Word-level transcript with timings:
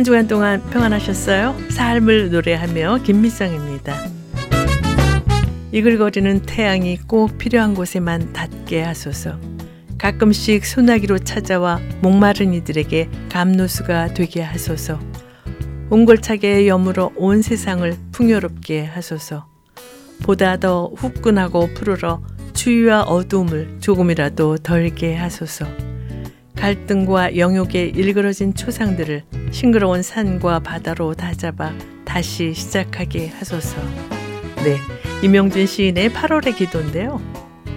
한 0.00 0.04
주간 0.04 0.26
동안 0.26 0.62
평안하셨어요? 0.70 1.54
삶을 1.68 2.30
노래하며 2.30 3.00
김미성입니다. 3.02 3.94
이글거리는 5.72 6.40
태양이 6.46 6.96
꼭 6.96 7.36
필요한 7.36 7.74
곳에만 7.74 8.32
닿게 8.32 8.80
하소서. 8.80 9.38
가끔씩 9.98 10.64
소나기로 10.64 11.18
찾아와 11.18 11.80
목마른 12.00 12.54
이들에게 12.54 13.10
감노수가 13.30 14.14
되게 14.14 14.40
하소서. 14.40 14.98
옹골차게 15.90 16.66
여물어 16.66 17.12
온 17.16 17.42
세상을 17.42 17.94
풍요롭게 18.12 18.86
하소서. 18.86 19.48
보다 20.22 20.56
더 20.56 20.90
후끈하고 20.96 21.74
푸르러 21.74 22.22
추위와 22.54 23.02
어두움을 23.02 23.80
조금이라도 23.80 24.56
덜게 24.56 25.14
하소서. 25.14 25.89
갈등과 26.60 27.38
영욕에 27.38 27.86
일그러진 27.86 28.52
초상들을 28.52 29.22
싱그러운 29.50 30.02
산과 30.02 30.60
바다로 30.60 31.14
다잡아 31.14 31.72
다시 32.04 32.52
시작하게 32.52 33.28
하소서. 33.28 33.80
네, 34.56 34.76
이명준 35.24 35.64
시인의 35.64 36.10
8월의 36.10 36.54
기도인데요. 36.54 37.18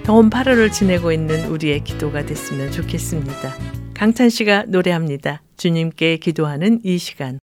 더운 0.03 0.29
8월을 0.29 0.69
지내고 0.69 1.13
있는 1.13 1.45
우리의 1.45 1.85
기도가 1.85 2.25
됐으면 2.25 2.71
좋겠습니다. 2.73 3.55
강찬 3.93 4.29
씨가 4.29 4.65
노래합니다. 4.67 5.41
주님께 5.55 6.17
기도하는 6.17 6.81
이 6.83 6.97
시간. 6.97 7.39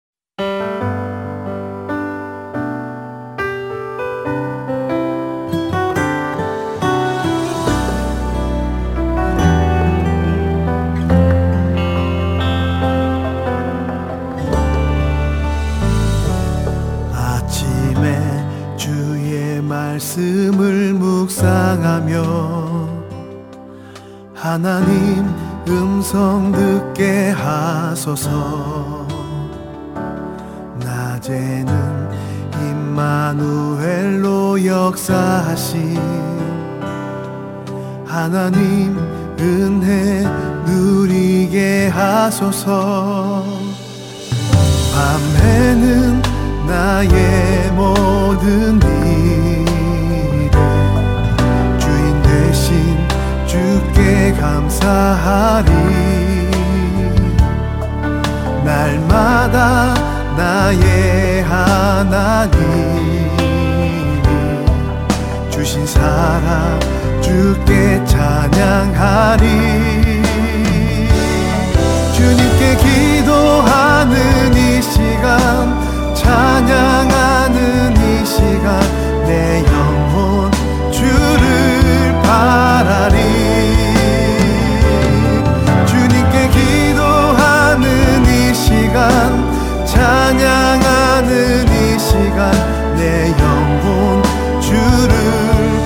하며 22.01 22.89
하나님 24.35 25.29
음성 25.69 26.51
듣게 26.51 27.29
하소서. 27.31 29.07
낮에는 30.83 32.09
임마누엘로 32.63 34.65
역사하신 34.65 36.01
하나님 38.07 38.99
은혜 39.39 40.27
누리게 40.65 41.89
하소서. 41.89 43.45
밤에는 44.95 46.23
나의 46.67 47.71
모든 47.73 48.81
일 48.83 49.20
감사하리. 54.41 55.71
날마다 58.65 59.95
나의 60.37 61.43
하나님. 61.43 62.61
주신 65.51 65.87
사랑 65.87 66.79
주께 67.21 68.03
찬양하리. 68.05 69.47
주님께 72.15 72.77
기도하는 72.77 74.55
이 74.55 74.83
시간 74.83 76.15
찬양하는 76.15 77.97
이 77.97 78.27
시간 78.27 78.81
내 79.27 79.65
영혼 79.67 80.51
주를 80.93 82.21
바라리 82.23 83.40
찬양하는 90.01 91.67
이 91.69 91.99
시간 91.99 92.51
내 92.97 93.31
영혼 93.39 94.23
주를 94.59 95.13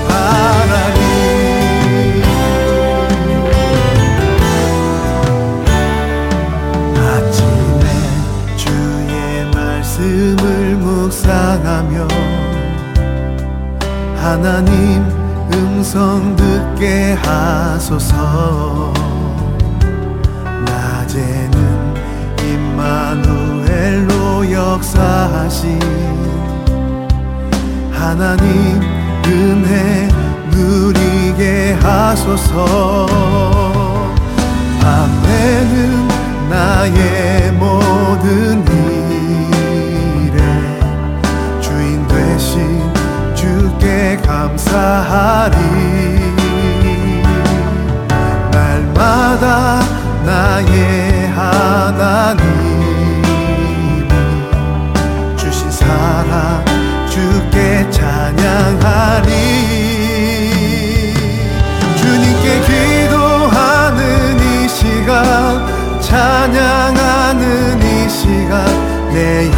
바라리 0.06 1.02
아침에 6.97 7.84
주의 8.56 9.50
말씀을 9.53 10.76
묵상하며 10.76 12.06
하나님 14.16 15.03
음성 15.53 16.36
듣게 16.36 17.14
하소서 17.24 18.94
역사하신 24.94 25.81
하나님 27.93 28.81
은혜 29.27 30.09
누리게 30.50 31.77
하소서. 31.82 33.06
밤에는 34.81 36.09
나의 36.49 37.53
모든 37.53 38.65
일에 40.28 40.38
주인 41.60 42.06
되신 42.06 42.81
주께 43.34 44.16
감사하리. 44.25 45.56
날마다 48.53 49.81
나의 50.25 51.28
하나님 51.28 52.44
찬양하리. 58.54 59.32
주님께 61.97 62.60
기도하는 62.60 64.38
이 64.38 64.69
시간 64.69 66.00
찬양하는 66.00 67.82
이 67.82 68.09
시간 68.09 68.65
내 69.12 69.50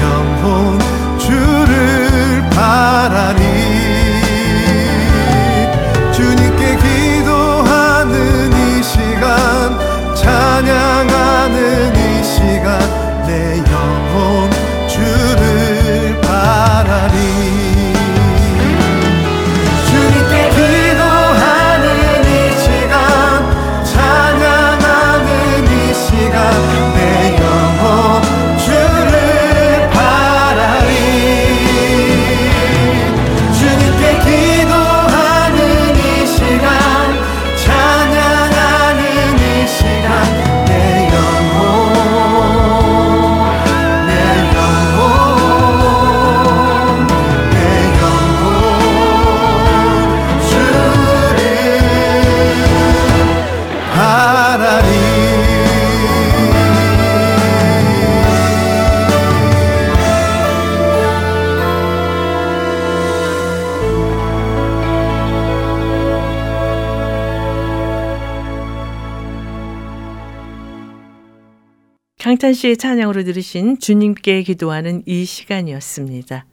강탄 72.36 72.52
씨의 72.52 72.76
찬양으로 72.76 73.24
들으신 73.24 73.78
주님께 73.78 74.42
기도하는 74.42 75.02
이 75.06 75.24
시간이었습니다. 75.24 76.44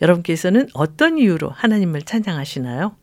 여러분께서는 0.00 0.68
어떤 0.72 1.18
이유로 1.18 1.48
하나님을 1.48 2.02
찬양하시나요? 2.02 2.94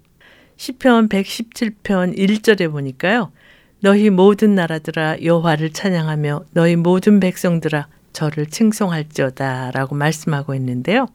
시편 0.56 1.10
117편 1.10 2.18
1절에 2.18 2.72
보니까요. 2.72 3.34
너희 3.82 4.10
모든 4.10 4.56
나라들아 4.56 5.22
여호와를 5.22 5.74
찬양하며 5.74 6.46
너희 6.54 6.78
모든 6.78 7.20
백성들아 7.20 7.90
저를 8.14 8.46
칭송할지어다라고 8.46 9.94
말씀하고 9.94 10.56
있는데요. 10.56 11.08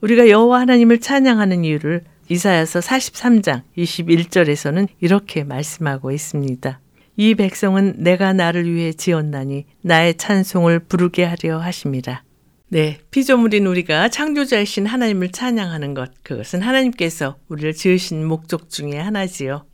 우리가 0.00 0.28
여호와 0.28 0.60
하나님을 0.60 1.00
찬양하는 1.00 1.64
이유를 1.64 2.04
이사야서 2.28 2.78
43장 2.78 3.62
21절에서는 3.76 4.86
이렇게 5.00 5.42
말씀하고 5.42 6.12
있습니다. 6.12 6.78
이 7.16 7.34
백성은 7.34 7.96
내가 7.98 8.32
나를 8.32 8.72
위해 8.72 8.92
지었나니 8.92 9.66
나의 9.82 10.16
찬송을 10.16 10.80
부르게 10.80 11.24
하려 11.24 11.58
하심이라. 11.58 12.22
네, 12.68 12.98
피조물인 13.10 13.66
우리가 13.66 14.08
창조자이신 14.08 14.86
하나님을 14.86 15.32
찬양하는 15.32 15.94
것, 15.94 16.12
그것은 16.22 16.62
하나님께서 16.62 17.36
우리를 17.48 17.74
지으신 17.74 18.24
목적 18.24 18.70
중에 18.70 18.96
하나지요. 18.96 19.66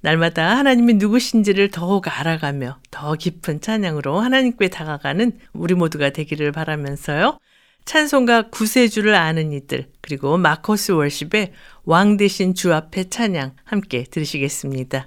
날마다 0.00 0.56
하나님이 0.56 0.94
누구신지를 0.94 1.72
더욱 1.72 2.06
알아가며 2.06 2.78
더 2.92 3.14
깊은 3.14 3.60
찬양으로 3.60 4.20
하나님께 4.20 4.68
다가가는 4.68 5.32
우리 5.52 5.74
모두가 5.74 6.10
되기를 6.10 6.52
바라면서요. 6.52 7.38
찬송가 7.84 8.50
구세주를 8.50 9.14
아는 9.14 9.52
이들 9.52 9.88
그리고 10.00 10.36
마커스 10.36 10.92
월십의 10.92 11.52
왕 11.84 12.16
대신 12.16 12.54
주 12.54 12.72
앞에 12.72 13.08
찬양 13.08 13.54
함께 13.64 14.04
들으시겠습니다. 14.04 15.06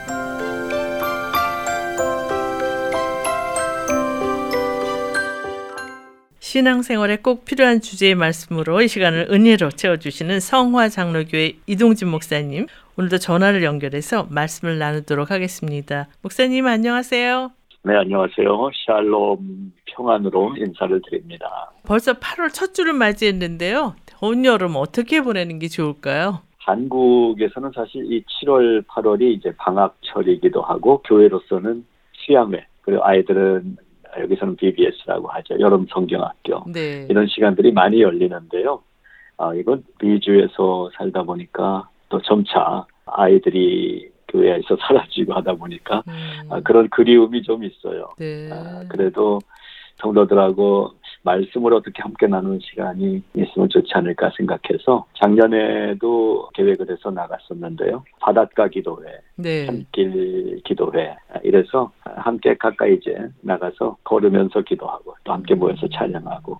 신앙생활에 6.51 7.15
꼭 7.15 7.45
필요한 7.45 7.79
주제의 7.79 8.15
말씀으로 8.15 8.81
이 8.81 8.89
시간을 8.89 9.27
은혜로 9.31 9.69
채워주시는 9.69 10.41
성화 10.41 10.89
장로교회 10.89 11.53
이동진 11.65 12.09
목사님 12.09 12.67
오늘도 12.97 13.19
전화를 13.19 13.63
연결해서 13.63 14.27
말씀을 14.29 14.77
나누도록 14.77 15.31
하겠습니다. 15.31 16.09
목사님 16.21 16.67
안녕하세요. 16.67 17.51
네 17.83 17.95
안녕하세요. 17.95 18.69
샬롬 18.85 19.71
평안으로 19.85 20.57
인사를 20.57 21.01
드립니다. 21.09 21.71
벌써 21.85 22.11
8월 22.11 22.53
첫 22.53 22.73
주를 22.73 22.91
맞이했는데요. 22.91 23.95
더운 24.05 24.43
여름 24.43 24.73
어떻게 24.75 25.21
보내는 25.21 25.57
게 25.57 25.69
좋을까요? 25.69 26.41
한국에서는 26.57 27.71
사실 27.73 28.11
이 28.11 28.25
7월, 28.25 28.85
8월이 28.87 29.37
이제 29.37 29.53
방학철이기도 29.57 30.61
하고 30.61 31.01
교회로서는 31.03 31.85
수양회 32.11 32.65
그리고 32.81 33.05
아이들은 33.05 33.77
여기서는 34.19 34.55
BBS라고 34.55 35.27
하죠. 35.29 35.59
여름 35.59 35.85
성경학교. 35.89 36.63
네. 36.71 37.07
이런 37.09 37.27
시간들이 37.27 37.71
많이 37.71 38.01
열리는데요. 38.01 38.81
아, 39.37 39.53
이건 39.55 39.83
미주에서 40.01 40.91
살다 40.95 41.23
보니까 41.23 41.89
또 42.09 42.21
점차 42.21 42.85
아이들이 43.05 44.09
교회에서 44.27 44.77
사라지고 44.87 45.33
하다 45.33 45.53
보니까 45.55 46.03
음, 46.07 46.51
아, 46.51 46.61
그런 46.61 46.89
그리움이 46.89 47.41
좀 47.43 47.63
있어요. 47.63 48.09
네. 48.17 48.49
아, 48.51 48.83
그래도 48.87 49.39
성도들하고 49.97 50.93
말씀을 51.23 51.73
어떻게 51.73 52.01
함께 52.01 52.27
나누는 52.27 52.59
시간이 52.59 53.21
있으면 53.35 53.69
좋지 53.69 53.91
않을까 53.93 54.31
생각해서 54.37 55.05
작년에도 55.13 56.49
계획을 56.53 56.89
해서 56.89 57.11
나갔었는데요. 57.11 58.03
바닷가 58.19 58.67
기도회, 58.67 59.19
네. 59.35 59.65
산길 59.65 60.61
기도회 60.63 61.15
이래서 61.43 61.91
함께 62.03 62.55
가까이 62.55 62.95
이제 62.95 63.29
나가서 63.41 63.97
걸으면서 64.03 64.61
기도하고 64.61 65.15
또 65.23 65.33
함께 65.33 65.55
모여서 65.55 65.87
찬양하고 65.87 66.59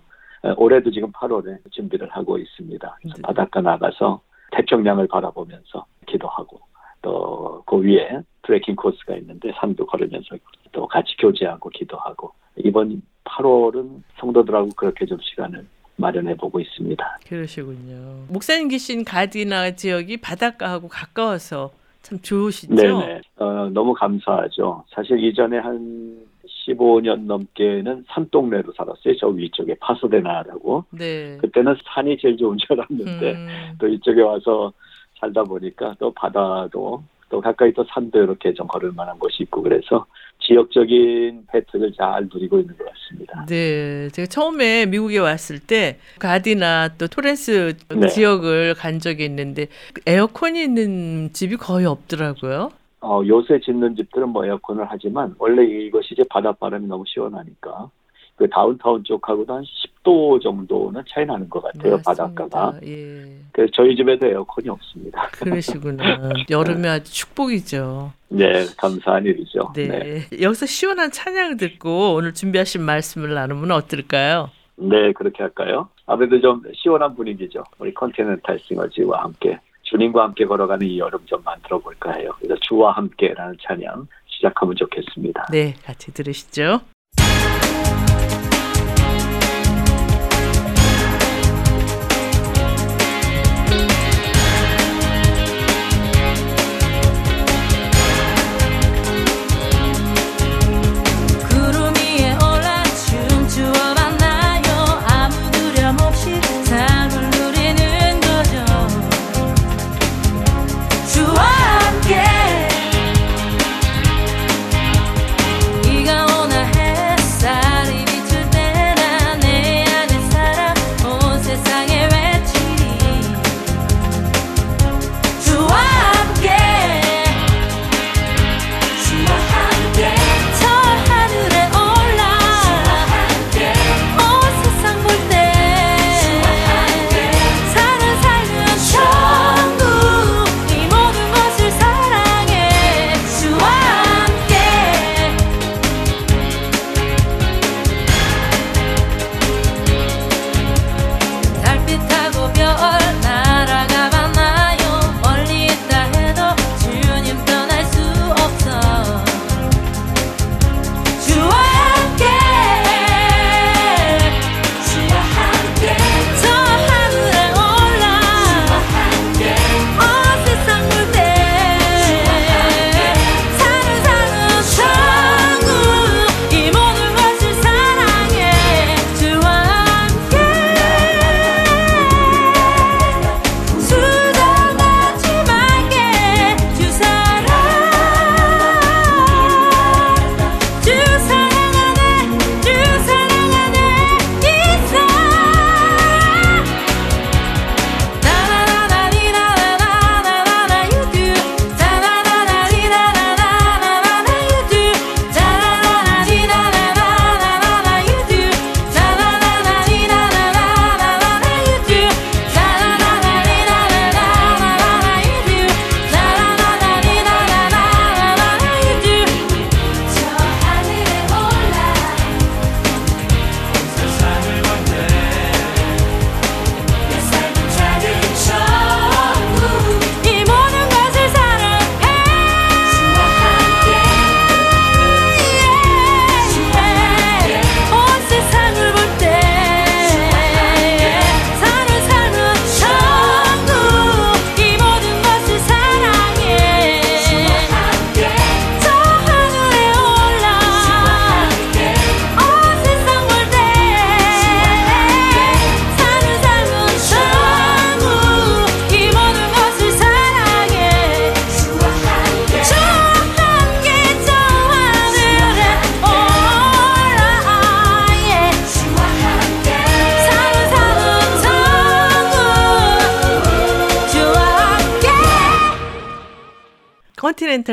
올해도 0.56 0.90
지금 0.90 1.10
8월에 1.12 1.58
준비를 1.70 2.08
하고 2.10 2.38
있습니다. 2.38 2.98
네. 3.04 3.22
바닷가 3.22 3.60
나가서 3.60 4.20
태평양을 4.52 5.08
바라보면서 5.08 5.84
기도하고 6.06 6.60
또 7.02 7.42
그 7.72 7.80
위에 7.80 8.20
트레킹 8.42 8.76
코스가 8.76 9.16
있는데 9.16 9.52
산도 9.56 9.86
걸으면서 9.86 10.36
또 10.72 10.86
같이 10.86 11.16
교제하고 11.18 11.70
기도하고 11.70 12.32
이번 12.56 13.02
8월은 13.24 14.02
성도들하고 14.18 14.70
그렇게 14.76 15.06
좀 15.06 15.18
시간을 15.20 15.66
마련해 15.96 16.36
보고 16.36 16.58
있습니다. 16.58 17.18
그러시군요. 17.26 18.24
목사님 18.28 18.68
계신 18.68 19.04
가디나 19.04 19.72
지역이 19.72 20.18
바닷가하고 20.18 20.88
가까워서 20.88 21.70
참 22.02 22.18
좋으시죠? 22.20 22.74
네네. 22.74 23.20
어, 23.36 23.70
너무 23.72 23.94
감사하죠. 23.94 24.84
사실 24.90 25.22
이전에 25.22 25.58
한 25.58 26.26
15년 26.66 27.26
넘게는 27.26 28.04
산동네로 28.08 28.72
살았어요. 28.72 29.16
저 29.18 29.28
위쪽에 29.28 29.74
파소데나라고. 29.80 30.84
네. 30.90 31.36
그때는 31.38 31.76
산이 31.84 32.18
제일 32.18 32.36
좋은 32.36 32.56
줄 32.58 32.72
알았는데 32.72 33.32
음, 33.32 33.48
또 33.78 33.86
이쪽에 33.88 34.20
와서 34.22 34.72
살다 35.20 35.44
보니까 35.44 35.94
또 35.98 36.12
바다도 36.12 37.02
또 37.32 37.40
가까이 37.40 37.72
또 37.72 37.82
산도 37.88 38.22
이렇게 38.22 38.52
좀 38.52 38.66
걸을 38.66 38.92
만한 38.92 39.18
곳이 39.18 39.44
있고 39.44 39.62
그래서 39.62 40.04
지역적인 40.40 41.46
혜택을 41.54 41.92
잘 41.94 42.28
누리고 42.32 42.60
있는 42.60 42.76
것 42.76 42.84
같습니다. 42.92 43.46
네, 43.46 44.08
제가 44.10 44.26
처음에 44.26 44.84
미국에 44.84 45.18
왔을 45.18 45.58
때 45.58 45.98
가디나 46.18 46.90
또 46.98 47.06
토렌스 47.06 47.74
네. 47.88 48.08
지역을 48.08 48.74
간 48.74 48.98
적이 48.98 49.24
있는데 49.24 49.68
에어컨이 50.06 50.62
있는 50.62 51.32
집이 51.32 51.56
거의 51.56 51.86
없더라고요. 51.86 52.70
어, 53.00 53.22
요새 53.26 53.58
짓는 53.60 53.96
집들은 53.96 54.28
뭐 54.28 54.44
에어컨을 54.44 54.84
하지만 54.86 55.34
원래 55.38 55.64
이것이 55.64 56.08
이제 56.12 56.22
바닷바람이 56.28 56.86
너무 56.86 57.04
시원하니까 57.06 57.88
그 58.36 58.48
downtown 58.48 59.04
쪽하고도 59.04 59.54
한 59.54 59.62
10도 60.04 60.42
정도는 60.42 61.02
차이 61.08 61.24
나는 61.24 61.48
것 61.48 61.62
같아요 61.62 61.96
맞습니다. 61.96 62.10
바닷가가. 62.10 62.78
예, 62.84 63.24
그래서 63.52 63.70
저희 63.74 63.94
집에도 63.94 64.26
에어컨이 64.26 64.68
없습니다. 64.68 65.28
그러시구나. 65.32 66.30
여름에 66.50 66.88
아주 66.88 67.12
축복이죠. 67.12 68.12
네, 68.28 68.64
감사한 68.76 69.24
일이죠. 69.26 69.72
네. 69.74 69.86
네. 69.86 70.40
여기서 70.40 70.66
시원한 70.66 71.10
찬양 71.10 71.56
듣고 71.58 72.14
오늘 72.14 72.34
준비하신 72.34 72.82
말씀을 72.82 73.34
나누면 73.34 73.70
어떨까요? 73.70 74.50
네, 74.76 75.12
그렇게 75.12 75.42
할까요? 75.42 75.88
아무래도 76.06 76.40
좀 76.40 76.62
시원한 76.74 77.14
분위기죠. 77.14 77.62
우리 77.78 77.92
컨티넨탈 77.94 78.58
싱어즈와 78.60 79.22
함께 79.22 79.58
주님과 79.82 80.24
함께 80.24 80.46
걸어가는 80.46 80.86
이 80.86 80.98
여름 80.98 81.20
좀 81.26 81.40
만들어 81.44 81.78
볼까 81.78 82.12
해요. 82.12 82.30
그래서 82.38 82.56
주와 82.62 82.92
함께라는 82.92 83.56
찬양 83.60 84.06
시작하면 84.26 84.74
좋겠습니다. 84.76 85.46
네, 85.52 85.74
같이 85.84 86.12
들으시죠. 86.12 86.80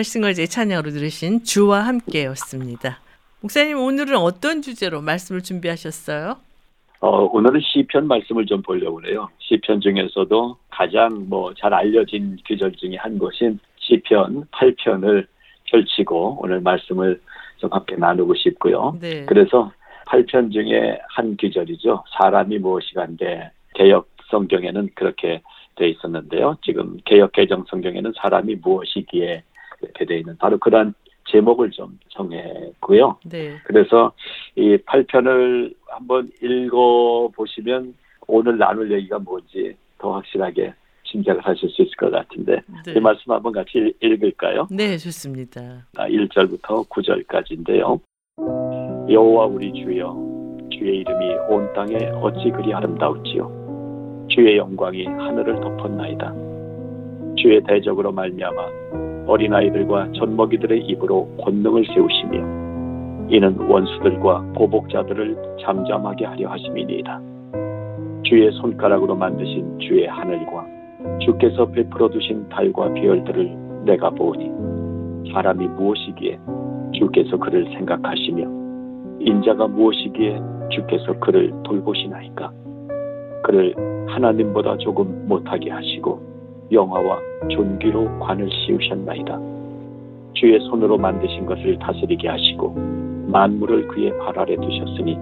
싱어즈의 0.03 0.47
찬양으로 0.47 0.91
들으신 0.91 1.43
주와 1.43 1.81
함께였습니다. 1.81 2.99
목사님 3.41 3.77
오늘은 3.79 4.17
어떤 4.17 4.61
주제로 4.61 5.01
말씀을 5.01 5.41
준비하셨어요? 5.41 6.37
어, 7.01 7.09
오늘은 7.31 7.61
시편 7.61 8.07
말씀을 8.07 8.45
좀 8.45 8.61
보려고 8.61 8.97
그래요. 8.97 9.29
시편 9.39 9.79
중에서도 9.81 10.57
가장 10.69 11.29
뭐 11.29 11.53
잘 11.53 11.73
알려진 11.73 12.37
규절 12.45 12.73
중에 12.73 12.95
한 12.97 13.17
것인 13.17 13.59
시편 13.77 14.45
8편을 14.51 15.25
펼치고 15.71 16.39
오늘 16.41 16.59
말씀을 16.61 17.21
좀 17.57 17.71
함께 17.71 17.95
나누고 17.95 18.35
싶고요. 18.35 18.97
네. 18.99 19.25
그래서 19.25 19.71
8편 20.07 20.51
중에 20.51 20.99
한 21.09 21.37
규절이죠. 21.37 22.03
사람이 22.17 22.57
무엇이간데 22.59 23.51
개혁 23.75 24.09
성경에는 24.31 24.89
그렇게 24.95 25.41
돼 25.75 25.89
있었는데요. 25.89 26.57
지금 26.63 26.97
개혁 27.05 27.31
개정 27.31 27.63
성경에는 27.69 28.13
사람이 28.17 28.55
무엇이기에 28.55 29.43
이렇게 29.81 30.05
돼 30.05 30.19
있는 30.19 30.37
바로 30.37 30.57
그런 30.57 30.93
제목을 31.31 31.71
좀 31.71 31.99
정했고요. 32.09 33.17
네. 33.25 33.57
그래서 33.63 34.11
이 34.55 34.77
8편을 34.77 35.75
한번 35.87 36.31
읽어 36.41 37.29
보시면 37.35 37.93
오늘 38.27 38.57
나눌 38.57 38.91
얘기가 38.91 39.19
뭔지 39.19 39.75
더 39.97 40.13
확실하게 40.13 40.73
짐작을 41.05 41.41
하실 41.41 41.69
수 41.69 41.81
있을 41.81 41.91
것 41.97 42.11
같은데 42.11 42.61
네. 42.85 42.93
이 42.95 42.99
말씀 42.99 43.31
한번 43.31 43.51
같이 43.51 43.93
읽을까요? 44.01 44.67
네, 44.71 44.97
좋습니다. 44.97 45.87
아, 45.97 46.07
1절부터 46.07 46.87
9절까지인데요. 46.87 47.99
여호와 49.09 49.47
우리 49.47 49.73
주여 49.73 50.29
주의 50.71 50.99
이름이 50.99 51.33
온 51.49 51.71
땅에 51.73 51.95
어찌 52.21 52.51
그리 52.51 52.73
아름다울지요 52.73 54.27
주의 54.29 54.55
영광이 54.57 55.05
하늘을 55.05 55.59
덮었나이다 55.59 56.33
주의 57.35 57.61
대적으로 57.67 58.11
말미암아 58.11 59.08
어린아이들과 59.29 60.11
젖먹이들의 60.13 60.85
입으로 60.87 61.27
권능을 61.43 61.85
세우시며 61.85 63.29
이는 63.29 63.55
원수들과 63.59 64.53
보복자들을 64.55 65.57
잠잠하게 65.61 66.25
하려 66.25 66.49
하심이니이다. 66.49 67.21
주의 68.23 68.51
손가락으로 68.53 69.15
만드신 69.15 69.79
주의 69.79 70.07
하늘과 70.07 70.65
주께서 71.21 71.67
베풀어 71.67 72.09
두신 72.09 72.49
달과 72.49 72.93
별들을 72.93 73.85
내가 73.85 74.09
보니 74.09 75.31
사람이 75.31 75.67
무엇이기에 75.67 76.39
주께서 76.93 77.37
그를 77.37 77.65
생각하시며 77.65 78.59
인자가 79.19 79.67
무엇이기에 79.67 80.39
주께서 80.71 81.13
그를 81.19 81.53
돌보시나이까? 81.63 82.51
그를 83.43 83.75
하나님보다 84.07 84.77
조금 84.77 85.27
못하게 85.27 85.69
하시고 85.69 86.38
영화와 86.71 87.19
존귀로 87.49 88.19
관을 88.19 88.49
씌우셨나이다 88.49 89.39
주의 90.33 90.59
손으로 90.59 90.97
만드신 90.97 91.45
것을 91.45 91.77
다스리게 91.79 92.27
하시고 92.27 92.69
만물을 93.27 93.87
그의 93.87 94.17
발 94.19 94.37
아래 94.39 94.55
두셨으니 94.55 95.17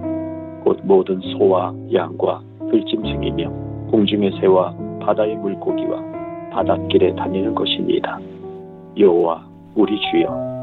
곧 0.62 0.80
모든 0.82 1.20
소와 1.20 1.74
양과 1.92 2.40
들짐승이며 2.70 3.50
공중의 3.90 4.32
새와 4.40 4.74
바다의 5.00 5.36
물고기와 5.36 6.02
바닷길에 6.52 7.14
다니는 7.14 7.54
것입니다 7.54 8.18
여호와 8.98 9.46
우리 9.74 9.98
주여 10.10 10.58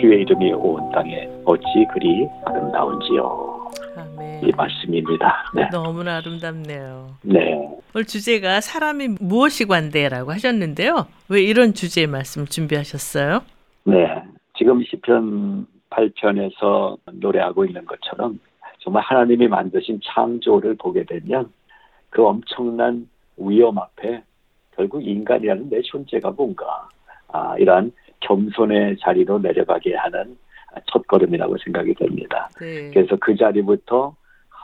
주의 0.00 0.22
이름이 0.22 0.52
온 0.52 0.90
땅에 0.92 1.28
어찌 1.44 1.64
그리 1.92 2.28
아름다운지요. 2.44 3.55
이 4.42 4.52
말씀입니다. 4.56 5.50
네. 5.54 5.68
너무나 5.70 6.16
아름답네요. 6.16 7.16
네. 7.22 7.54
오늘 7.94 8.04
주제가 8.04 8.60
사람이 8.60 9.16
무엇이 9.20 9.66
관대라고 9.66 10.32
하셨는데요. 10.32 11.06
왜 11.28 11.42
이런 11.42 11.74
주제의 11.74 12.06
말씀 12.06 12.44
준비하셨어요? 12.44 13.42
네. 13.84 14.22
지금 14.58 14.82
시편 14.84 15.66
8편에서 15.90 16.98
노래하고 17.12 17.64
있는 17.64 17.84
것처럼 17.86 18.38
정말 18.80 19.02
하나님이 19.02 19.48
만드신 19.48 20.00
창조를 20.04 20.76
보게 20.76 21.04
되면 21.04 21.50
그 22.10 22.24
엄청난 22.24 23.08
위험 23.36 23.78
앞에 23.78 24.22
결국 24.76 25.06
인간이라는 25.06 25.70
내 25.70 25.80
존재가 25.82 26.30
뭔가 26.32 26.88
아, 27.28 27.56
이러한 27.58 27.92
겸손의 28.20 28.98
자리로 29.00 29.38
내려가게 29.38 29.94
하는 29.94 30.36
첫 30.92 31.06
걸음이라고 31.06 31.56
생각이 31.58 31.94
됩니다. 31.94 32.48
네. 32.60 32.90
그래서 32.90 33.16
그 33.16 33.34
자리부터 33.36 34.14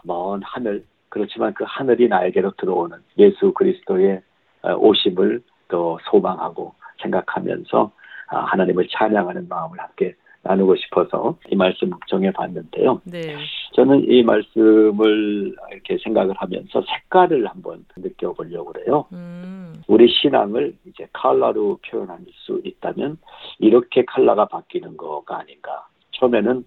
먼 0.03 0.43
하늘 0.43 0.85
그렇지만 1.09 1.53
그 1.55 1.65
하늘이 1.67 2.09
나에게로 2.09 2.53
들어오는 2.53 2.97
예수 3.19 3.53
그리스도의 3.53 4.23
어, 4.63 4.75
오심을 4.75 5.43
또 5.69 5.99
소망하고 6.11 6.75
생각하면서 7.03 7.91
아, 8.29 8.39
하나님을 8.45 8.89
찬양하는 8.89 9.49
마음을 9.49 9.79
함께 9.79 10.15
나누고 10.43 10.77
싶어서 10.77 11.39
이 11.51 11.57
말씀 11.57 11.91
정해 12.09 12.33
봤는데요. 12.33 13.01
네. 13.05 13.37
저는 13.75 14.05
이 14.09 14.23
말씀을 14.23 15.55
이렇게 15.71 15.99
생각을 16.03 16.35
하면서 16.37 16.83
색깔을 16.83 17.47
한번 17.47 17.85
느껴보려고 17.97 18.73
그래요. 18.73 19.07
음. 19.13 19.75
우리 19.87 20.09
신앙을 20.09 20.75
이제 20.87 21.07
컬러로 21.13 21.79
표현할 21.89 22.19
수 22.33 22.61
있다면 22.65 23.19
이렇게 23.61 24.05
컬러가 24.05 24.47
바뀌는 24.47 24.97
거가 24.97 25.41
아닌가. 25.41 25.87
처음에는 26.13 26.65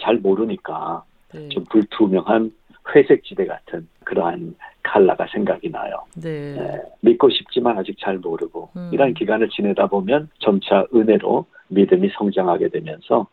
잘 0.00 0.16
모르니까 0.16 1.04
네. 1.32 1.48
좀 1.48 1.64
불투명한 1.70 2.52
회색 2.94 3.24
지대 3.24 3.46
같은 3.46 3.88
그러한 4.04 4.54
컬러가 4.82 5.26
생각이 5.32 5.70
나요. 5.70 6.04
네. 6.16 6.56
예, 6.58 6.82
믿고 7.00 7.30
싶지만 7.30 7.78
아직 7.78 7.96
잘 7.98 8.18
모르고 8.18 8.70
음. 8.76 8.90
이런 8.92 9.14
기간을 9.14 9.48
지내다 9.48 9.86
보면 9.86 10.28
점차 10.40 10.84
은혜로 10.94 11.46
믿음이 11.68 12.10
성장하게 12.14 12.68
되면서 12.68 13.26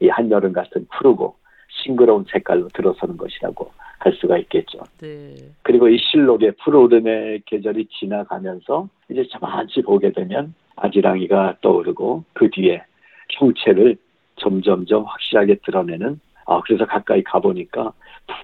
이 0.00 0.08
한여름 0.08 0.52
같은 0.52 0.86
푸르고 0.90 1.36
싱그러운 1.68 2.24
색깔로 2.28 2.68
들어서는 2.68 3.16
것이라고 3.16 3.70
할 3.98 4.12
수가 4.14 4.38
있겠죠. 4.38 4.78
네. 5.00 5.34
그리고 5.62 5.88
이 5.88 5.98
실록의 5.98 6.52
푸르름의 6.62 7.42
계절이 7.46 7.88
지나가면서 7.98 8.88
이제 9.08 9.26
저만치 9.30 9.82
보게 9.82 10.12
되면 10.12 10.54
아지랑이가 10.76 11.56
떠오르고 11.62 12.24
그 12.34 12.50
뒤에 12.50 12.82
형체를 13.30 13.96
점점점 14.36 15.04
확실하게 15.04 15.56
드러내는 15.64 16.20
아 16.46 16.60
그래서 16.64 16.84
가까이 16.86 17.22
가보니까 17.24 17.92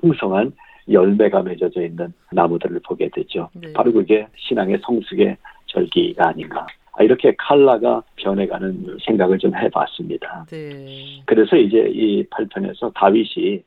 풍성한 0.00 0.52
열매가 0.90 1.42
맺어져 1.42 1.82
있는 1.82 2.12
나무들을 2.32 2.80
보게 2.84 3.08
되죠. 3.10 3.48
네. 3.54 3.72
바로 3.72 3.92
그게 3.92 4.26
신앙의 4.36 4.78
성숙의 4.82 5.36
절기가 5.66 6.28
아닌가. 6.28 6.66
아, 6.92 7.02
이렇게 7.02 7.34
칼라가 7.36 8.02
변해가는 8.16 8.98
생각을 9.04 9.38
좀 9.38 9.54
해봤습니다. 9.54 10.46
네. 10.50 11.22
그래서 11.24 11.56
이제 11.56 11.88
이 11.88 12.24
8편에서 12.24 12.92
다윗이 12.94 13.62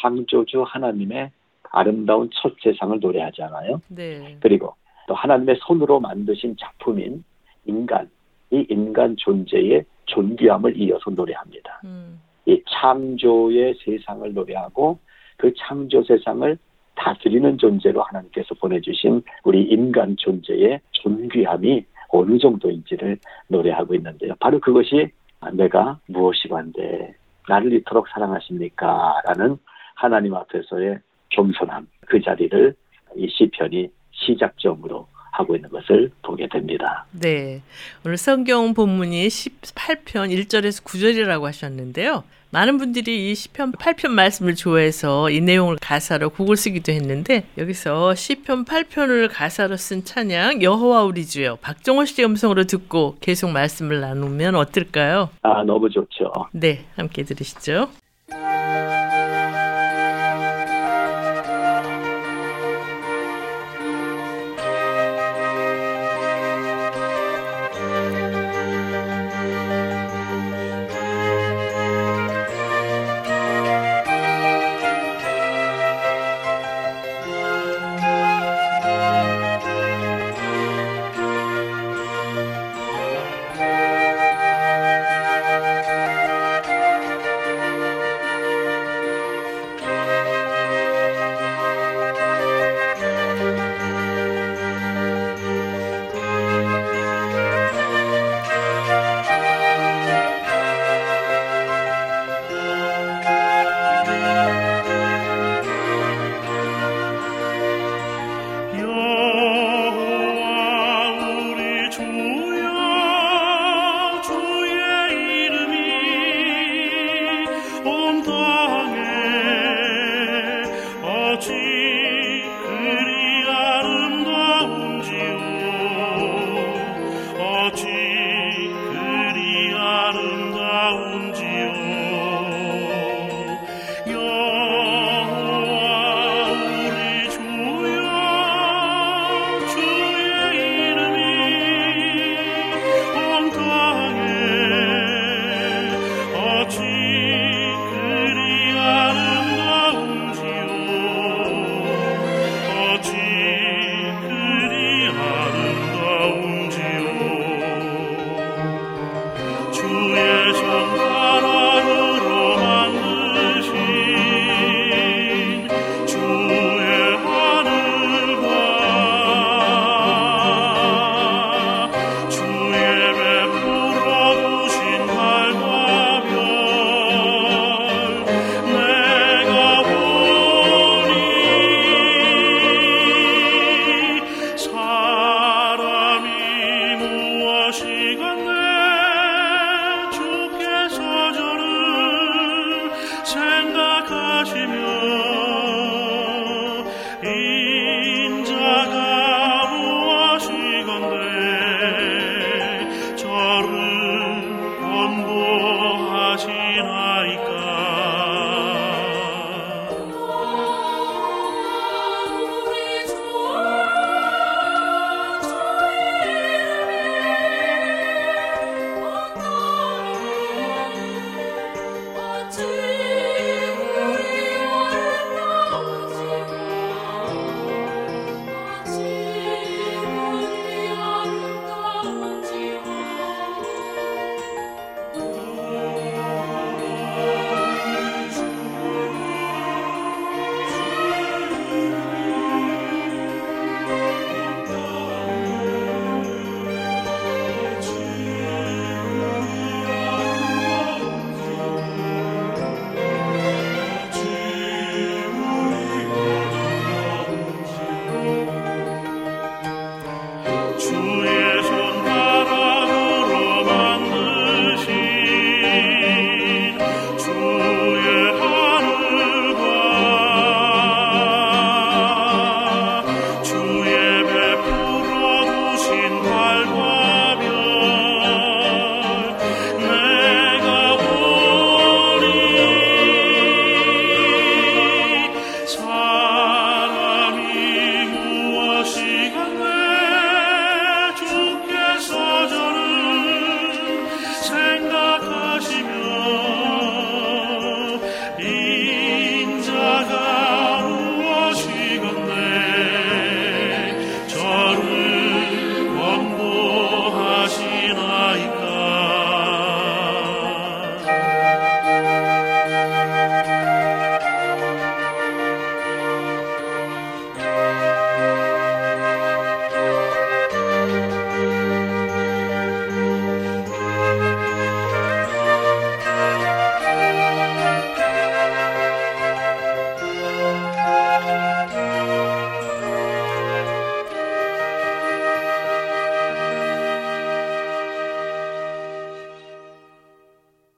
창조주 0.00 0.64
하나님의 0.66 1.30
아름다운 1.70 2.28
첫 2.32 2.54
세상을 2.62 2.98
노래하잖아요. 3.00 3.80
네. 3.88 4.36
그리고 4.40 4.74
또 5.06 5.14
하나님의 5.14 5.56
손으로 5.60 6.00
만드신 6.00 6.56
작품인 6.58 7.22
인간, 7.66 8.08
이 8.50 8.66
인간 8.68 9.14
존재의 9.16 9.84
존귀함을 10.06 10.76
이어서 10.80 11.10
노래합니다. 11.10 11.80
음. 11.84 12.20
이 12.46 12.60
창조의 12.68 13.74
세상을 13.84 14.32
노래하고 14.32 14.98
그 15.36 15.52
창조 15.56 16.02
세상을 16.02 16.58
다스리는 16.94 17.58
존재로 17.58 18.02
하나님께서 18.02 18.54
보내주신 18.54 19.22
우리 19.44 19.62
인간 19.62 20.16
존재의 20.16 20.80
존귀함이 20.92 21.84
어느 22.08 22.38
정도인지를 22.38 23.18
노래하고 23.48 23.94
있는데요. 23.96 24.34
바로 24.40 24.58
그것이 24.58 25.10
내가 25.52 25.98
무엇이건데 26.06 27.14
나를 27.48 27.72
이토록 27.74 28.08
사랑하십니까? 28.08 29.20
라는 29.26 29.56
하나님 29.94 30.34
앞에서의 30.34 30.98
겸손함, 31.30 31.86
그 32.06 32.20
자리를 32.20 32.74
이 33.16 33.28
시편이 33.28 33.88
시작점으로 34.12 35.06
하고 35.36 35.54
있는 35.54 35.68
것을 35.70 36.10
보게 36.22 36.48
됩니다. 36.48 37.04
네. 37.10 37.62
오늘 38.04 38.16
성경 38.16 38.72
본문이 38.74 39.28
18편 39.28 40.32
1절에서 40.34 40.82
9절이라고 40.84 41.42
하셨는데요. 41.42 42.24
많은 42.50 42.78
분들이 42.78 43.30
이 43.30 43.34
시편 43.34 43.72
8편 43.72 44.12
말씀을 44.12 44.54
좋아해서 44.54 45.30
이 45.30 45.40
내용을 45.40 45.76
가사로 45.80 46.30
곡을 46.30 46.56
쓰기도 46.56 46.92
했는데 46.92 47.44
여기서 47.58 48.14
시편 48.14 48.64
8편을 48.64 49.28
가사로 49.30 49.76
쓴 49.76 50.04
찬양 50.04 50.62
여호와 50.62 51.02
우리 51.02 51.26
주여 51.26 51.56
박정호 51.56 52.06
씨의 52.06 52.26
음성으로 52.26 52.64
듣고 52.64 53.16
계속 53.20 53.50
말씀을 53.50 54.00
나누면 54.00 54.54
어떨까요? 54.54 55.30
아, 55.42 55.64
너무 55.64 55.90
좋죠. 55.90 56.32
네, 56.52 56.86
함께 56.96 57.24
들으시죠. 57.24 57.90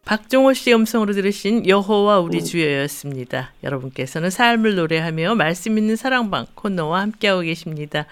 박종호 0.09 0.55
씨 0.55 0.73
음성으로 0.73 1.13
들으신 1.13 1.69
여호와 1.69 2.21
우리 2.21 2.43
주여였습니다. 2.43 3.51
여러분께서는 3.63 4.31
삶을 4.31 4.75
노래하며 4.75 5.35
말씀 5.35 5.77
있는 5.77 5.97
사랑방 5.97 6.47
코너와 6.55 7.03
함께하고 7.03 7.43
계십니다. 7.43 8.07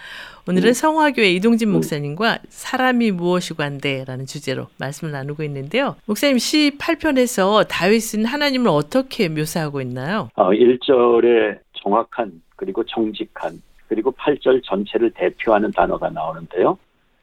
오늘은 0.46 0.74
성화교회 0.74 1.30
이동진 1.30 1.70
목사님과 1.70 2.40
사람이 2.50 3.12
무엇이고 3.12 3.62
한데라는 3.62 4.26
주제로 4.26 4.66
말씀을 4.78 5.10
나누고 5.10 5.42
있는데요. 5.44 5.96
목사님 6.04 6.36
시 6.36 6.72
8편에서 6.78 7.66
다윗은 7.66 8.26
하나님을 8.26 8.68
어떻게 8.68 9.30
묘사하고 9.30 9.80
있나요? 9.80 10.28
어, 10.34 10.50
1절에 10.50 11.60
정확한 11.82 12.42
그리고 12.56 12.84
정직한 12.84 13.62
그리고 13.88 14.12
8절 14.12 14.62
전체를 14.64 15.12
대표하는 15.12 15.70
단어가 15.70 16.10
나오는데요. 16.10 16.76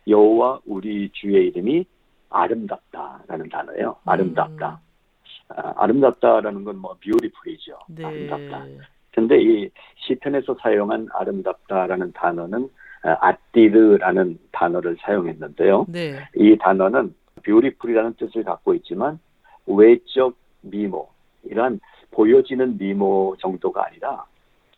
여호와 0.08 0.62
우리 0.66 1.12
주의 1.14 1.50
이름이 1.50 1.86
아름답다라는 2.34 3.50
단어예요. 3.50 3.96
아름답다. 4.06 4.80
음. 4.82 5.54
아, 5.56 5.86
름답다라는 5.86 6.64
건뭐 6.64 6.98
beautiful이죠. 7.02 7.78
네. 7.90 8.06
아름답다. 8.06 8.66
근데 9.14 9.40
이 9.42 9.70
시편에서 9.98 10.56
사용한 10.60 11.08
아름답다라는 11.14 12.12
단어는 12.14 12.70
아, 13.04 13.18
아띠르라는 13.20 14.40
단어를 14.52 14.98
사용했는데요. 15.00 15.86
네. 15.90 16.18
이 16.36 16.58
단어는 16.58 17.14
beautiful이라는 17.44 18.16
뜻을 18.16 18.44
갖고 18.44 18.74
있지만 18.76 19.20
외적 19.68 20.36
미모, 20.62 21.10
이런 21.44 21.80
보여지는 22.12 22.78
미모 22.78 23.36
정도가 23.40 23.88
아니라 23.88 24.26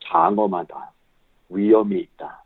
장엄하다, 0.04 0.92
위험이 1.50 2.00
있다, 2.00 2.44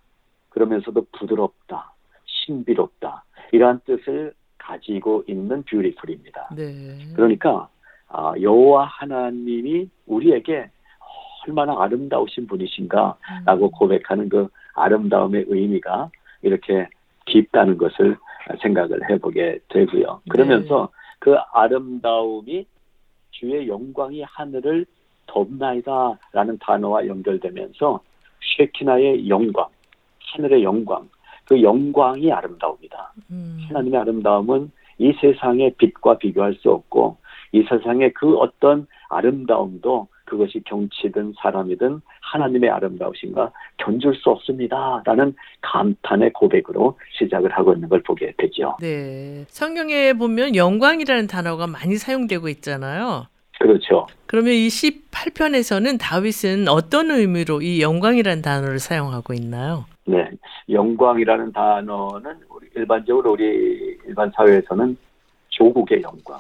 그러면서도 0.50 1.08
부드럽다, 1.14 1.94
신비롭다 2.26 3.24
이러한 3.52 3.82
뜻을 3.86 4.34
가지고 4.70 5.24
있는 5.28 5.64
뷰티풀입니다. 5.64 6.50
네. 6.56 7.14
그러니까 7.16 7.68
아, 8.08 8.34
여호와 8.40 8.86
하나님이 8.86 9.90
우리에게 10.06 10.70
얼마나 11.48 11.82
아름다우신 11.82 12.48
분이신가라고 12.48 13.66
음. 13.66 13.72
고백하는 13.72 14.30
그 14.30 14.48
아름다움의 14.76 15.46
의미가 15.48 16.10
이렇게 16.44 16.88
깊다는 17.26 17.78
것을 17.78 18.18
생각을 18.62 19.10
해보게 19.10 19.60
되고요. 19.70 20.22
그러면서 20.30 20.90
네. 20.92 21.00
그 21.20 21.36
아름다움이 21.54 22.66
주의 23.32 23.68
영광이 23.68 24.24
하늘을 24.24 24.86
덮나이다라는 25.28 26.58
단어와 26.60 27.08
연결되면서 27.08 28.02
쉐키나의 28.58 29.30
영광, 29.30 29.68
하늘의 30.34 30.64
영광, 30.64 31.08
그 31.50 31.62
영광이 31.64 32.32
아름다웁니다. 32.32 33.14
음. 33.32 33.58
하나님의 33.68 34.00
아름다움은 34.00 34.72
이 35.00 35.14
세상의 35.20 35.74
빛과 35.80 36.20
비교할 36.20 36.54
수 36.54 36.70
없고 36.70 37.18
이 37.52 37.64
세상의 37.68 38.14
그 38.14 38.38
어떤 38.38 38.86
아름다움도 39.10 40.08
그것이 40.26 40.62
경치든 40.66 41.34
사람이든 41.42 42.02
하나님의 42.22 42.70
아름다우신가 42.70 43.52
견줄 43.78 44.14
수 44.14 44.30
없습니다 44.30 45.02
라는 45.04 45.34
감탄의 45.62 46.34
고백으로 46.34 47.00
시작을 47.18 47.50
하고 47.52 47.74
있는 47.74 47.90
걸 47.90 48.04
보게 48.04 48.32
되죠. 48.38 48.78
네. 48.80 49.46
성경에 49.48 50.14
보면 50.14 50.56
영광이라는 50.56 51.26
단어가 51.26 51.66
많이 51.66 51.96
사용되고 51.96 52.48
있잖아요. 52.50 53.26
그렇죠. 53.60 54.06
그러면 54.28 54.54
이 54.54 54.68
18편에서는 54.68 55.98
다윗은 56.00 56.68
어떤 56.68 57.10
의미로 57.10 57.62
이 57.64 57.82
영광이라는 57.82 58.44
단어를 58.44 58.78
사용하고 58.78 59.34
있나요? 59.34 59.86
네, 60.10 60.32
영광이라는 60.70 61.52
단어는 61.52 62.40
우리 62.50 62.68
일반적으로 62.76 63.34
우리 63.34 63.46
일반 64.08 64.32
사회에서는 64.32 64.98
조국의 65.50 66.02
영광, 66.02 66.40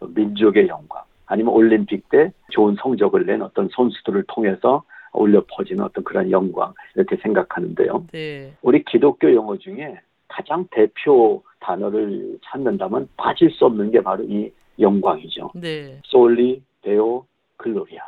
민족의 0.00 0.68
영광, 0.68 1.02
아니면 1.24 1.54
올림픽 1.54 2.06
때 2.10 2.30
좋은 2.50 2.76
성적을 2.78 3.24
낸 3.24 3.40
어떤 3.40 3.70
선수들을 3.72 4.24
통해서 4.28 4.82
올려 5.14 5.42
퍼지는 5.48 5.82
어떤 5.82 6.04
그런 6.04 6.30
영광 6.30 6.74
이렇게 6.94 7.16
생각하는데요. 7.16 8.06
네. 8.12 8.52
우리 8.60 8.84
기독교 8.84 9.32
용어 9.32 9.56
중에 9.56 9.98
가장 10.28 10.66
대표 10.70 11.42
단어를 11.60 12.38
찾는다면 12.44 13.08
빠질 13.16 13.50
수 13.50 13.64
없는 13.64 13.92
게 13.92 14.02
바로 14.02 14.24
이 14.24 14.50
영광이죠. 14.78 15.52
네. 15.54 15.98
솔리 16.04 16.62
데오 16.82 17.24
글로리아. 17.56 18.02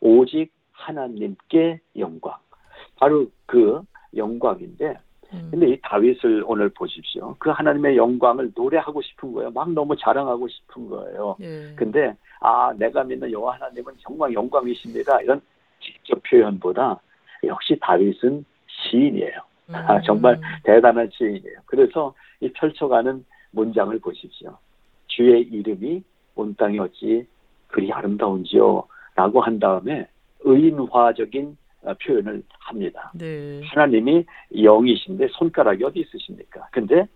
오직 0.00 0.50
하나님께 0.72 1.80
영광. 1.98 2.34
바로 2.96 3.26
그 3.44 3.82
영광인데 4.16 4.98
음. 5.32 5.48
근데 5.50 5.70
이 5.70 5.80
다윗을 5.82 6.44
오늘 6.46 6.68
보십시오. 6.68 7.34
그 7.38 7.50
하나님의 7.50 7.96
영광을 7.96 8.52
노래하고 8.54 9.00
싶은 9.02 9.32
거예요. 9.32 9.50
막 9.50 9.70
너무 9.70 9.96
자랑하고 9.96 10.46
싶은 10.48 10.88
거예요. 10.88 11.36
예. 11.40 11.72
근데 11.74 12.14
아 12.40 12.72
내가 12.76 13.02
믿는 13.04 13.30
여호와 13.32 13.54
하나님은 13.54 13.94
정말 14.00 14.32
영광이십니다. 14.34 15.22
이런 15.22 15.40
직접 15.80 16.20
표현보다 16.28 17.00
역시 17.44 17.76
다윗은 17.80 18.44
시인이에요. 18.66 19.40
아, 19.72 20.00
정말 20.02 20.38
대단한 20.64 21.08
시인이에요. 21.12 21.60
그래서 21.66 22.14
이 22.40 22.52
펼쳐가는 22.52 23.24
문장을 23.52 23.98
보십시오. 24.00 24.56
주의 25.06 25.42
이름이 25.42 26.02
온 26.34 26.54
땅에 26.56 26.78
어찌 26.78 27.26
그리 27.68 27.90
아름다운지요. 27.92 28.84
라고 29.14 29.40
한 29.40 29.58
다음에 29.58 30.06
의인화적인 30.40 31.48
어, 31.48 31.54
표현을 32.02 32.42
합니다. 32.58 33.12
네. 33.14 33.60
하나님이 33.64 34.24
영이신데 34.54 35.28
손가락이 35.32 35.84
어디 35.84 36.00
있으십니까? 36.00 36.68
근데 36.70 37.06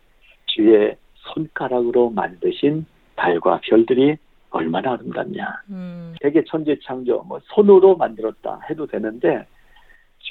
주의 0.46 0.96
손가락으로 1.14 2.10
만드신 2.10 2.86
달과 3.14 3.60
별들이 3.62 4.16
얼마나 4.50 4.92
아름답냐. 4.92 5.62
음. 5.70 6.14
세계 6.22 6.44
천지 6.44 6.78
창조 6.82 7.22
뭐 7.22 7.40
손으로 7.44 7.96
만들었다 7.96 8.60
해도 8.70 8.86
되는데 8.86 9.46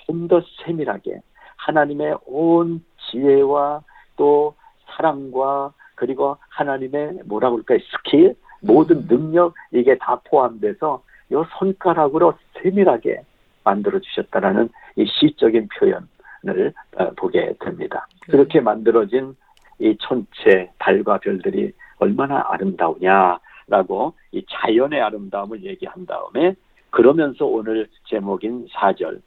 좀 0.08 0.28
더 0.28 0.42
세밀하게 0.64 1.22
하나님의 1.58 2.18
온 2.26 2.84
지혜와 3.10 3.84
또 4.18 4.56
사랑과 4.86 5.74
그리고 5.96 6.38
하나님의 6.50 7.20
뭐라 7.26 7.50
그럴까요 7.52 7.80
스킬 7.80 8.36
모든 8.62 8.98
음. 8.98 9.08
능력 9.08 9.54
이게 9.72 9.98
다 9.98 10.20
포함돼서 10.26 11.04
이 11.32 11.36
손가락으로 11.58 12.34
세밀하게 12.54 13.22
만들어 13.66 14.00
주셨다라는 14.00 14.70
이 14.96 15.06
시적인 15.06 15.68
표현을 15.78 16.74
어, 16.96 17.10
보게 17.18 17.54
됩니다. 17.60 18.08
네. 18.28 18.32
그렇게 18.32 18.62
만들어진 18.62 19.36
이 19.80 19.98
천체 20.00 20.72
달과 20.80 21.18
별들이 21.18 21.74
얼마나 21.98 22.46
아름다우냐라고 22.48 24.14
이 24.32 24.46
자연의 24.50 25.02
아름다움을 25.02 25.64
얘기한 25.66 26.06
다음에 26.06 26.56
그러면서 26.92 27.46
오늘 27.46 27.88
제목인 28.06 28.68
4절 28.68 29.22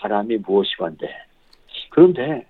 사람이 0.00 0.38
무엇이건데 0.38 1.08
그런데 1.90 2.46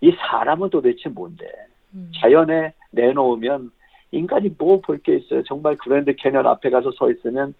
이 0.00 0.12
사람은 0.12 0.70
도대체 0.70 1.08
뭔데 1.08 1.50
음. 1.94 2.12
자연에 2.20 2.72
내놓으면 2.92 3.72
인간이 4.12 4.54
뭐 4.58 4.80
볼 4.80 4.98
게 4.98 5.16
있어요 5.16 5.42
정말 5.44 5.76
그랜드 5.76 6.14
캐년 6.14 6.46
앞에 6.46 6.70
가서 6.70 6.92
서 6.92 7.10
있으면 7.10 7.54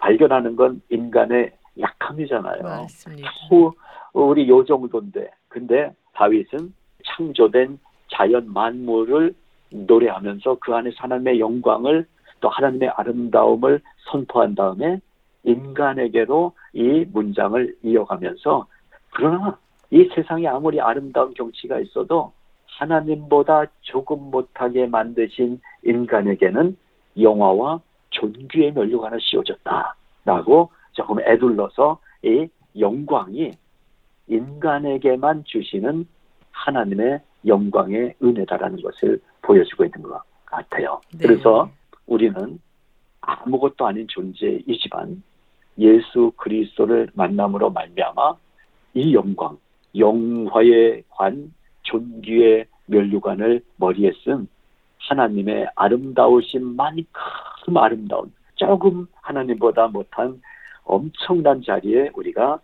발견하는 0.00 0.56
건 0.56 0.82
인간의 0.90 1.52
약함이잖아요 1.78 2.62
맞습니다. 2.62 3.30
후 3.48 3.72
우리 4.12 4.48
요 4.48 4.64
정도인데 4.64 5.30
근데 5.48 5.94
다윗은 6.14 6.72
창조된 7.04 7.78
자연 8.08 8.52
만물을 8.52 9.34
노래하면서 9.70 10.58
그 10.60 10.74
안에 10.74 10.90
하나님의 10.96 11.40
영광을 11.40 12.06
또 12.40 12.48
하나님의 12.48 12.90
아름다움을 12.90 13.80
선포한 14.10 14.54
다음에 14.54 15.00
인간에게로 15.44 16.52
이 16.74 17.06
문장을 17.12 17.76
이어가면서 17.82 18.66
그러나 19.14 19.58
이 19.90 20.08
세상에 20.14 20.46
아무리 20.46 20.80
아름다운 20.80 21.34
경치가 21.34 21.78
있어도 21.80 22.32
하나님보다 22.66 23.66
조금 23.82 24.30
못하게 24.30 24.86
만드신 24.86 25.60
인간에게는 25.84 26.76
영화와 27.20 27.80
존귀의 28.10 28.72
면류가 28.72 29.06
하나 29.06 29.18
씌워졌다라고 29.20 30.70
조금 30.92 31.20
애둘러서 31.20 31.98
이 32.22 32.48
영광이 32.78 33.52
인간에게만 34.28 35.44
주시는 35.44 36.06
하나님의 36.50 37.20
영광의 37.46 38.14
은혜다라는 38.22 38.82
것을 38.82 39.20
보여주고 39.42 39.84
있는 39.84 40.02
것 40.02 40.22
같아요. 40.46 41.00
네. 41.12 41.26
그래서 41.26 41.70
우리는 42.06 42.58
아무것도 43.20 43.86
아닌 43.86 44.06
존재이지만 44.08 45.22
예수 45.78 46.32
그리스도를 46.36 47.08
만남으로 47.14 47.70
말미암아 47.70 48.34
이 48.94 49.14
영광, 49.14 49.56
영화의 49.96 51.04
관, 51.08 51.52
존귀의 51.82 52.66
면류관을 52.86 53.62
머리에 53.76 54.12
쓴 54.24 54.46
하나님의 54.98 55.68
아름다우신만큼 55.74 57.76
아름다운 57.76 58.32
조금 58.54 59.06
하나님보다 59.22 59.88
못한 59.88 60.40
엄청난 60.84 61.62
자리에 61.62 62.10
우리가 62.14 62.60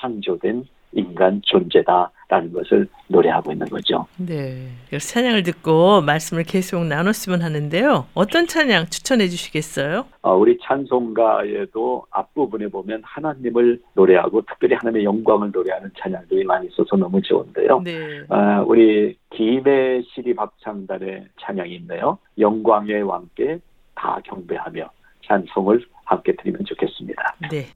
창조된 0.00 0.66
인간 0.92 1.40
존재다라는 1.44 2.52
것을 2.52 2.88
노래하고 3.08 3.52
있는 3.52 3.66
거죠. 3.66 4.06
네. 4.16 4.68
찬양을 4.98 5.42
듣고 5.42 6.00
말씀을 6.00 6.42
계속 6.44 6.84
나눴으면 6.86 7.42
하는데요. 7.42 8.06
어떤 8.14 8.46
찬양 8.46 8.86
추천해 8.86 9.28
주시겠어요? 9.28 10.06
어, 10.22 10.34
우리 10.34 10.58
찬송가에도 10.62 12.06
앞부분에 12.10 12.68
보면 12.68 13.02
하나님을 13.04 13.80
노래하고 13.94 14.42
특별히 14.42 14.74
하나님의 14.74 15.04
영광을 15.04 15.50
노래하는 15.52 15.90
찬양들이 15.98 16.44
많이 16.44 16.68
있어서 16.68 16.96
너무 16.96 17.20
좋은데요. 17.20 17.82
네. 17.84 18.22
아, 18.30 18.62
우리 18.66 19.16
김해 19.30 20.02
시립 20.14 20.40
합창단의 20.40 21.26
찬양이 21.40 21.74
있네요. 21.76 22.18
영광의 22.38 23.02
왕께 23.02 23.58
다 23.94 24.18
경배하며 24.24 24.90
찬송을 25.26 25.84
함께 26.06 26.34
드리면 26.36 26.64
좋겠습니다. 26.64 27.36
네. 27.50 27.66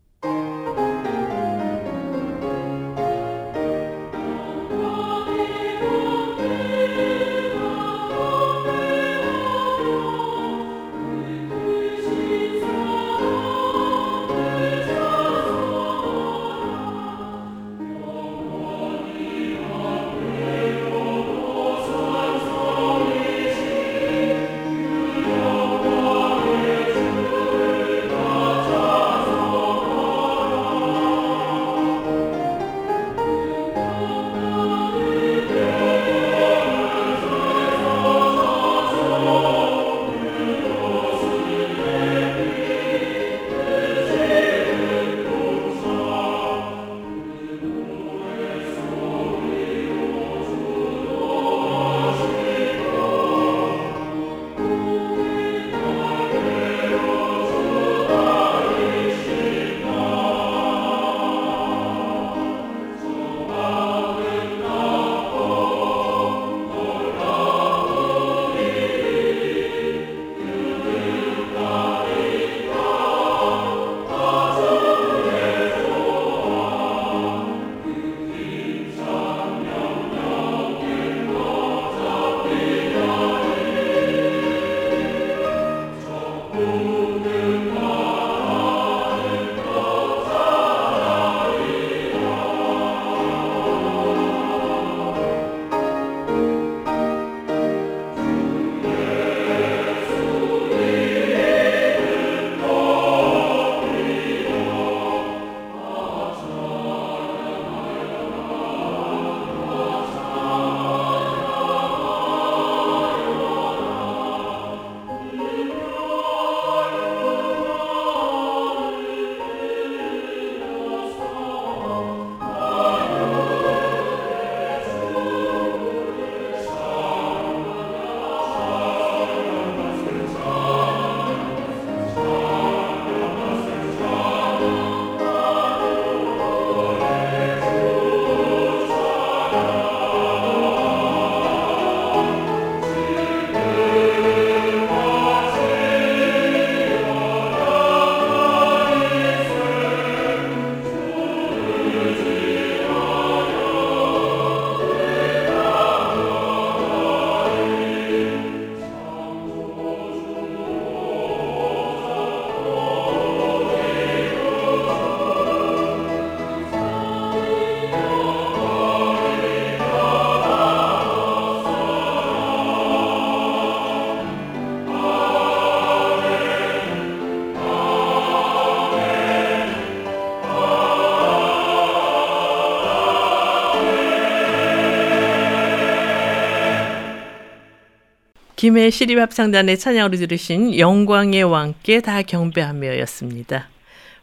김해 188.60 188.90
시립합창단의 188.90 189.78
찬양으로 189.78 190.18
들으신 190.18 190.78
영광의 190.78 191.44
왕께 191.44 192.02
다 192.02 192.20
경배하며였습니다. 192.20 193.68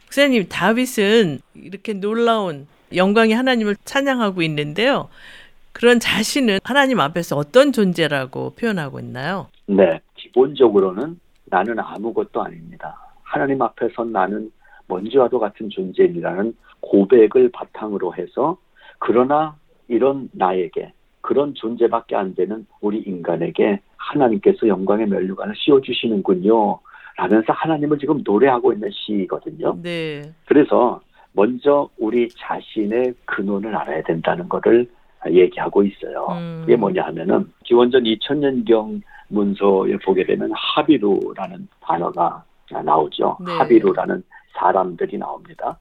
목사님 0.03 0.47
다윗은 0.47 1.39
이렇게 1.55 1.93
놀라운 1.93 2.67
영광의 2.95 3.33
하나님을 3.33 3.77
찬양하고 3.83 4.43
있는데요. 4.43 5.09
그런 5.71 5.99
자신은 5.99 6.59
하나님 6.63 6.99
앞에서 6.99 7.35
어떤 7.35 7.71
존재라고 7.71 8.51
표현하고 8.51 8.99
있나요? 8.99 9.47
네, 9.65 9.99
기본적으로는 10.13 11.19
나는 11.45 11.79
아무것도 11.79 12.39
아닙니다. 12.39 12.95
하나님 13.23 13.63
앞에서 13.63 14.03
나는 14.03 14.51
먼지와도 14.85 15.39
같은 15.39 15.67
존재이라는 15.71 16.55
고백을 16.81 17.49
바탕으로 17.51 18.13
해서 18.13 18.59
그러나 18.99 19.55
이런 19.87 20.29
나에게 20.31 20.93
그런 21.27 21.53
존재밖에 21.55 22.15
안 22.15 22.33
되는 22.35 22.65
우리 22.79 22.99
인간에게 22.99 23.81
하나님께서 23.97 24.65
영광의 24.65 25.07
면류관을 25.07 25.55
씌워주시는군요. 25.57 26.79
라면서 27.17 27.51
하나님을 27.51 27.99
지금 27.99 28.21
노래하고 28.23 28.71
있는 28.71 28.89
시거든요. 28.93 29.77
네. 29.83 30.21
그래서 30.45 31.01
먼저 31.33 31.89
우리 31.97 32.29
자신의 32.29 33.13
근원을 33.25 33.75
알아야 33.75 34.03
된다는 34.03 34.47
것을 34.47 34.87
얘기하고 35.29 35.83
있어요. 35.83 36.27
음. 36.29 36.61
그게 36.61 36.77
뭐냐 36.77 37.03
하면은 37.07 37.51
기원전 37.65 38.03
2000년경 38.03 39.01
문서에 39.27 39.97
보게 40.05 40.25
되면 40.25 40.49
하비루라는 40.55 41.67
단어가 41.81 42.41
나오죠. 42.85 43.37
네. 43.45 43.51
하비루라는 43.51 44.23
사람들이 44.53 45.17
나옵니다. 45.17 45.77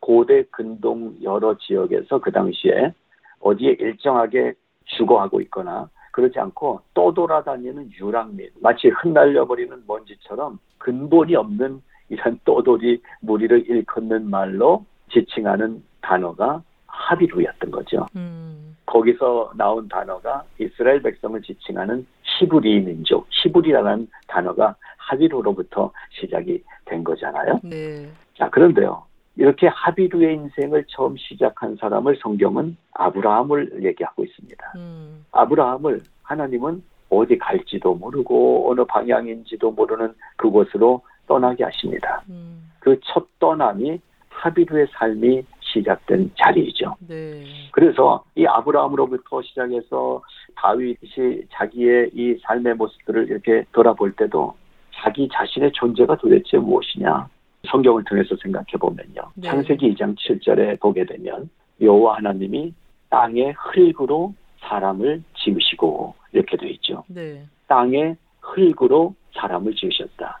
고대 0.00 0.42
근동 0.50 1.14
여러 1.22 1.56
지역에서 1.58 2.18
그 2.18 2.32
당시에 2.32 2.92
어디에 3.38 3.76
일정하게 3.78 4.54
주거하고 4.96 5.40
있거나 5.42 5.88
그렇지 6.12 6.38
않고 6.38 6.80
떠돌아다니는 6.94 7.92
유랑민 7.92 8.50
마치 8.60 8.88
흩날려 8.88 9.46
버리는 9.46 9.82
먼지처럼 9.86 10.58
근본이 10.78 11.36
없는 11.36 11.82
이런 12.08 12.40
떠돌이 12.44 13.00
무리를 13.20 13.68
일컫는 13.68 14.28
말로 14.28 14.84
지칭하는 15.12 15.82
단어가 16.00 16.62
하비루였던 16.86 17.70
거죠. 17.70 18.06
음. 18.16 18.76
거기서 18.86 19.52
나온 19.56 19.88
단어가 19.88 20.42
이스라엘 20.58 21.00
백성을 21.02 21.40
지칭하는 21.40 22.04
히브리 22.22 22.80
민족, 22.80 23.26
히브리라는 23.30 24.08
단어가 24.26 24.74
하비루로부터 24.96 25.92
시작이 26.10 26.62
된 26.84 27.04
거잖아요. 27.04 27.60
네. 27.62 28.08
자, 28.36 28.48
그런데요. 28.50 29.02
이렇게 29.36 29.68
하비루의 29.68 30.34
인생을 30.34 30.84
처음 30.88 31.16
시작한 31.16 31.76
사람을 31.76 32.18
성경은 32.20 32.76
아브라함을 32.94 33.84
얘기하고 33.84 34.24
있습니다. 34.24 34.72
음. 34.76 35.24
아브라함을 35.32 36.00
하나님은 36.22 36.82
어디 37.08 37.38
갈지도 37.38 37.94
모르고 37.94 38.70
어느 38.70 38.84
방향인지도 38.84 39.72
모르는 39.72 40.14
그곳으로 40.36 41.02
떠나게 41.26 41.64
하십니다. 41.64 42.22
음. 42.28 42.70
그첫 42.80 43.26
떠남이 43.38 44.00
하비루의 44.28 44.86
삶이 44.92 45.42
시작된 45.60 46.32
자리이죠. 46.36 46.96
네. 47.06 47.44
그래서 47.72 48.24
이 48.34 48.46
아브라함으로부터 48.46 49.42
시작해서 49.42 50.22
다윗이 50.56 51.42
자기의 51.50 52.10
이 52.14 52.36
삶의 52.42 52.74
모습들을 52.74 53.28
이렇게 53.28 53.64
돌아볼 53.72 54.12
때도 54.12 54.54
자기 54.92 55.28
자신의 55.32 55.72
존재가 55.72 56.16
도대체 56.16 56.58
무엇이냐 56.58 57.28
성경을 57.68 58.04
통해서 58.04 58.34
생각해 58.42 58.72
보면요. 58.78 59.22
네. 59.34 59.48
창세기 59.48 59.94
2장 59.94 60.16
7절에 60.16 60.80
보게 60.80 61.04
되면 61.04 61.48
여호와 61.80 62.16
하나님이 62.16 62.74
땅의 63.10 63.54
흙으로 63.56 64.34
사람을 64.60 65.22
지으시고 65.36 66.14
이렇게 66.32 66.56
되어 66.56 66.68
있죠. 66.70 67.04
네. 67.08 67.44
땅의 67.66 68.16
흙으로 68.40 69.14
사람을 69.34 69.74
지으셨다. 69.74 70.40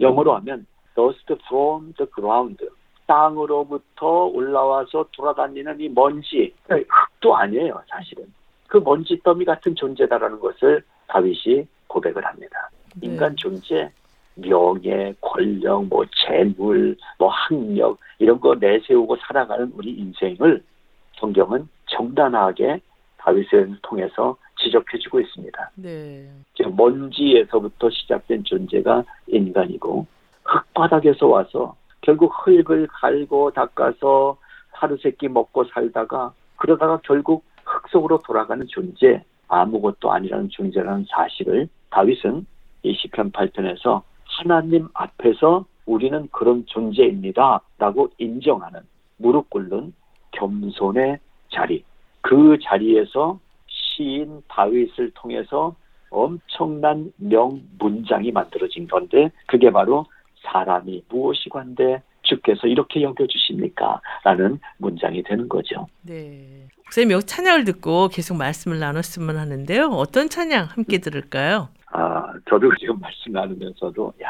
영어로 0.00 0.34
하면 0.36 0.66
dust 0.94 1.32
from 1.46 1.92
the 1.94 2.08
ground. 2.14 2.66
땅으로부터 3.06 4.24
올라와서 4.24 5.06
돌아다니는 5.12 5.78
이 5.78 5.88
먼지, 5.90 6.54
흙도 6.68 7.36
아니에요, 7.36 7.82
사실은. 7.86 8.24
그 8.66 8.78
먼지 8.78 9.20
더미 9.22 9.44
같은 9.44 9.74
존재다라는 9.74 10.40
것을 10.40 10.82
다윗이 11.08 11.66
고백을 11.86 12.24
합니다. 12.24 12.70
네. 12.96 13.08
인간 13.08 13.36
존재, 13.36 13.90
명예, 14.34 15.14
권력, 15.20 15.86
뭐 15.86 16.04
재물, 16.26 16.96
뭐 17.18 17.28
학력 17.28 17.98
이런 18.18 18.40
거 18.40 18.54
내세우고 18.54 19.16
살아가는 19.16 19.70
우리 19.74 19.90
인생을 19.92 20.62
성경은 21.18 21.68
정단하게 21.86 22.80
다윗을 23.18 23.78
통해서 23.82 24.36
지적해주고 24.60 25.20
있습니다. 25.20 25.70
네. 25.76 26.28
즉, 26.54 26.74
먼지에서부터 26.76 27.90
시작된 27.90 28.44
존재가 28.44 29.04
인간이고 29.26 30.06
흙바닥에서 30.44 31.26
와서 31.26 31.74
결국 32.00 32.32
흙을 32.44 32.86
갈고 32.88 33.50
닦아서 33.52 34.36
하루 34.72 34.96
세끼 34.98 35.28
먹고 35.28 35.64
살다가 35.64 36.32
그러다가 36.56 37.00
결국 37.02 37.44
흙 37.64 37.88
속으로 37.88 38.18
돌아가는 38.18 38.66
존재 38.68 39.22
아무것도 39.48 40.10
아니라는 40.12 40.48
존재라는 40.50 41.06
사실을 41.08 41.68
다윗은 41.90 42.46
이 42.82 42.94
시편 42.94 43.32
8편에서 43.32 44.02
하나님 44.36 44.88
앞에서 44.94 45.64
우리는 45.86 46.28
그런 46.32 46.64
존재입니다 46.66 47.60
라고 47.78 48.10
인정하는 48.18 48.80
무릎 49.16 49.50
꿇는 49.50 49.92
겸손의 50.32 51.18
자리 51.50 51.84
그 52.20 52.58
자리에서 52.62 53.38
시인 53.66 54.42
다윗을 54.48 55.12
통해서 55.14 55.76
엄청난 56.10 57.12
명문장이 57.16 58.32
만들어진 58.32 58.88
건데 58.88 59.30
그게 59.46 59.70
바로 59.70 60.06
사람이 60.42 61.04
무엇이관데 61.08 62.02
주께서 62.22 62.66
이렇게 62.66 63.02
여겨주십니까? 63.02 64.00
라는 64.24 64.58
문장이 64.78 65.22
되는 65.24 65.48
거죠. 65.48 65.86
네. 66.02 66.68
목사님 66.78 67.10
여기 67.10 67.26
찬양을 67.26 67.64
듣고 67.64 68.08
계속 68.08 68.36
말씀을 68.36 68.78
나눴으면 68.78 69.36
하는데요. 69.36 69.88
어떤 69.88 70.28
찬양 70.28 70.66
함께 70.66 70.98
들을까요? 70.98 71.68
아, 71.94 72.32
저도 72.48 72.74
지금 72.78 72.98
말씀 73.00 73.32
나누면서도 73.32 74.12
야, 74.22 74.28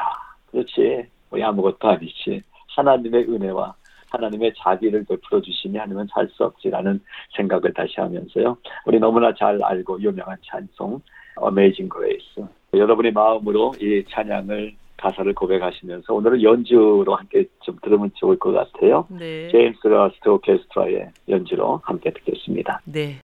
그렇지. 0.51 1.07
뭐 1.31 1.43
아무것도 1.43 1.89
아니지. 1.89 2.43
하나님의 2.77 3.25
은혜와 3.25 3.75
하나님의 4.11 4.53
자비를 4.57 5.05
베풀어 5.09 5.41
주시니 5.41 5.79
아니면 5.79 6.07
살수 6.13 6.45
없지라는 6.45 7.01
생각을 7.37 7.73
다시 7.73 7.95
하면서요. 7.97 8.57
우리 8.87 8.99
너무나 9.01 9.35
잘 9.35 9.61
알고 9.63 10.01
유명한 10.01 10.37
찬송 10.45 11.01
Amazing 11.43 11.91
Grace. 11.93 12.45
여러분의 12.73 13.13
마음으로 13.13 13.73
이 13.81 14.05
찬양을 14.09 14.75
가사를 14.97 15.35
고백하시면서 15.35 16.15
오늘은 16.15 16.43
연주로 16.43 17.15
함께 17.15 17.45
좀 17.63 17.77
들으면 17.83 18.11
좋을 18.15 18.39
것 18.39 18.53
같아요. 18.53 19.07
네. 19.11 19.49
제임스 19.49 19.87
라스트 19.89 20.29
오케스트라의 20.29 21.11
연주로 21.29 21.81
함께 21.85 22.11
듣겠습니다. 22.11 22.81
네. 22.85 23.21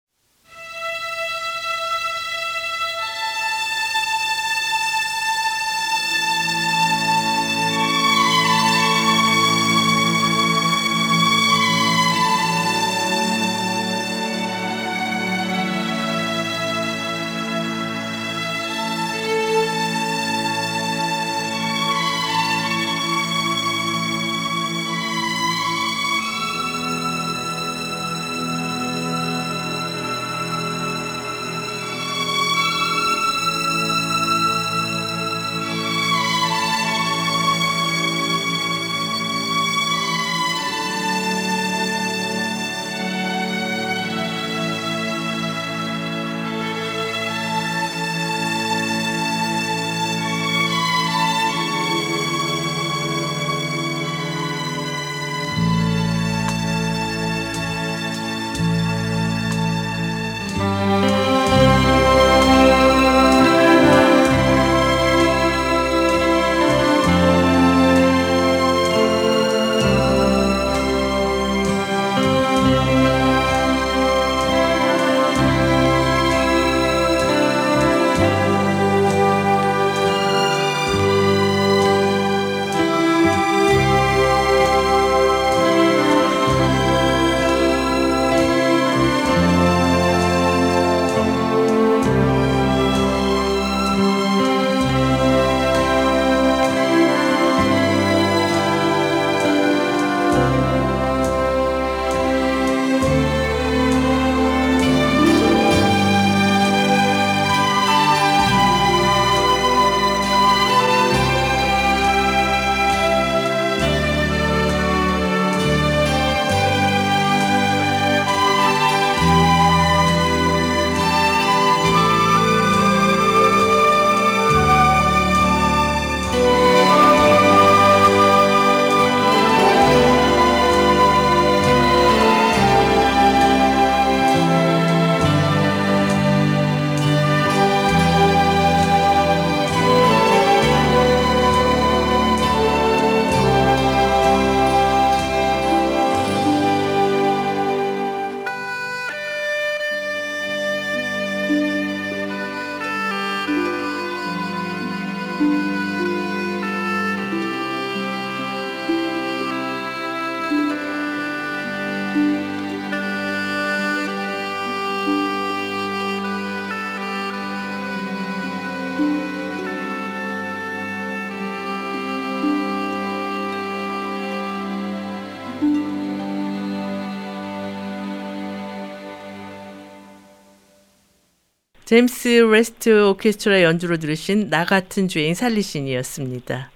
제임스 181.91 182.29
레스트 182.49 183.09
오케스트라 183.09 183.63
연주로 183.63 183.97
들으신 183.97 184.49
나 184.49 184.63
같은 184.63 185.09
주인 185.09 185.35
살리신이었습니다. 185.35 186.71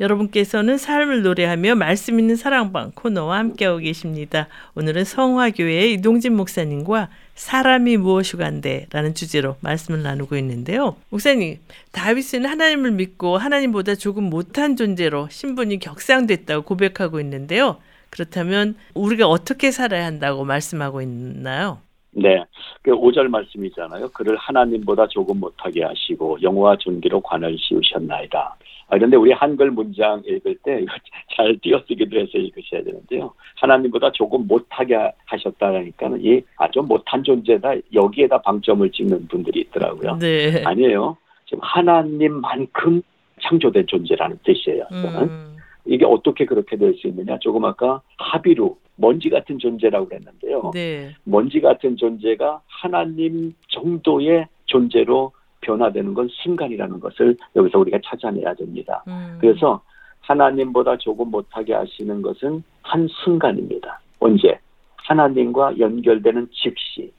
여러분께서는 0.00 0.78
삶을 0.78 1.22
노래하며 1.22 1.76
말씀 1.76 2.18
있는 2.18 2.34
사랑방 2.34 2.90
코너와 2.92 3.38
함께하고 3.38 3.78
계십니다. 3.78 4.48
오늘은 4.74 5.04
성화교회의 5.04 5.92
이동진 5.92 6.34
목사님과 6.34 7.08
사람이 7.36 7.98
무엇이간데라는 7.98 9.14
주제로 9.14 9.54
말씀을 9.60 10.02
나누고 10.02 10.36
있는데요. 10.38 10.96
목사님, 11.10 11.58
다윗은 11.92 12.44
하나님을 12.44 12.90
믿고 12.90 13.38
하나님보다 13.38 13.94
조금 13.94 14.24
못한 14.24 14.74
존재로 14.74 15.28
신분이 15.30 15.78
격상됐다고 15.78 16.64
고백하고 16.64 17.20
있는데요. 17.20 17.78
그렇다면 18.10 18.74
우리가 18.94 19.28
어떻게 19.28 19.70
살아야 19.70 20.04
한다고 20.04 20.44
말씀하고 20.44 21.00
있나요? 21.00 21.80
네. 22.20 22.44
그 22.82 22.90
5절 22.92 23.28
말씀이잖아요. 23.28 24.08
그를 24.10 24.36
하나님보다 24.36 25.06
조금 25.08 25.40
못하게 25.40 25.84
하시고 25.84 26.38
영화 26.42 26.76
존귀로 26.76 27.20
관을 27.20 27.56
씌우셨나이다. 27.58 28.56
아, 28.90 28.96
그런데 28.96 29.16
우리 29.16 29.32
한글 29.32 29.70
문장 29.70 30.22
읽을 30.26 30.56
때 30.64 30.80
이거 30.80 30.94
잘 31.36 31.56
띄어쓰기도 31.60 32.18
해서 32.18 32.38
읽으셔야 32.38 32.82
되는데요. 32.82 33.34
하나님보다 33.56 34.12
조금 34.12 34.46
못하게 34.46 34.96
하셨다니까는 35.26 36.24
이 36.24 36.40
아주 36.56 36.80
못한 36.80 37.22
존재다. 37.22 37.74
여기에다 37.92 38.38
방점을 38.42 38.90
찍는 38.90 39.28
분들이 39.28 39.60
있더라고요. 39.60 40.16
네. 40.16 40.62
아니에요. 40.64 41.16
지금 41.44 41.60
하나님만큼 41.62 43.02
창조된 43.42 43.86
존재라는 43.86 44.38
뜻이에요. 44.42 44.84
음. 44.92 45.56
이게 45.84 46.04
어떻게 46.04 46.44
그렇게 46.44 46.76
될 46.76 46.94
수 46.94 47.06
있느냐? 47.08 47.38
조금 47.40 47.64
아까 47.64 48.00
합의로 48.18 48.76
먼지 48.98 49.30
같은 49.30 49.58
존재라고 49.58 50.08
그랬는데요. 50.08 50.70
네. 50.74 51.14
먼지 51.24 51.60
같은 51.60 51.96
존재가 51.96 52.60
하나님 52.66 53.54
정도의 53.68 54.46
존재로 54.66 55.32
변화되는 55.60 56.14
건 56.14 56.28
순간이라는 56.30 57.00
것을 57.00 57.36
여기서 57.56 57.78
우리가 57.78 57.98
찾아내야 58.04 58.54
됩니다. 58.54 59.02
음. 59.08 59.38
그래서 59.40 59.80
하나님보다 60.20 60.98
조금 60.98 61.30
못하게 61.30 61.74
하시는 61.74 62.20
것은 62.20 62.62
한 62.82 63.08
순간입니다. 63.24 64.00
언제? 64.18 64.58
하나님과 64.96 65.78
연결되는 65.78 66.48
즉시, 66.52 67.10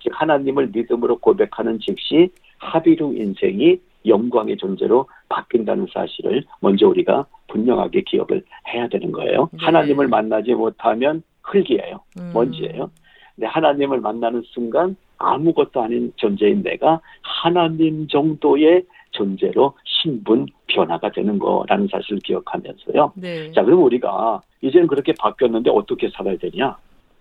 즉 0.00 0.12
하나님을 0.14 0.70
믿음으로 0.72 1.18
고백하는 1.18 1.78
즉시 1.80 2.30
합의로 2.58 3.12
인생이 3.12 3.78
영광의 4.06 4.56
존재로 4.56 5.06
바뀐다는 5.28 5.88
사실을 5.92 6.44
먼저 6.60 6.88
우리가 6.88 7.26
분명하게 7.48 8.02
기억을 8.02 8.42
해야 8.68 8.88
되는 8.88 9.12
거예요. 9.12 9.48
네. 9.52 9.58
하나님을 9.64 10.08
만나지 10.08 10.54
못하면 10.54 11.22
흙이에요. 11.42 12.00
음. 12.18 12.30
먼지예요. 12.34 12.90
근데 13.34 13.46
하나님을 13.46 14.00
만나는 14.00 14.42
순간 14.46 14.96
아무것도 15.18 15.82
아닌 15.82 16.12
존재인 16.16 16.62
내가 16.62 17.00
하나님 17.22 18.06
정도의 18.08 18.84
존재로 19.10 19.74
신분 19.84 20.46
변화가 20.66 21.12
되는 21.12 21.38
거라는 21.38 21.88
사실을 21.90 22.18
기억하면서요. 22.24 23.12
네. 23.16 23.52
자, 23.52 23.62
그럼 23.62 23.82
우리가 23.84 24.40
이제는 24.60 24.86
그렇게 24.86 25.12
바뀌었는데 25.18 25.70
어떻게 25.70 26.08
살아야 26.10 26.36
되냐? 26.36 26.76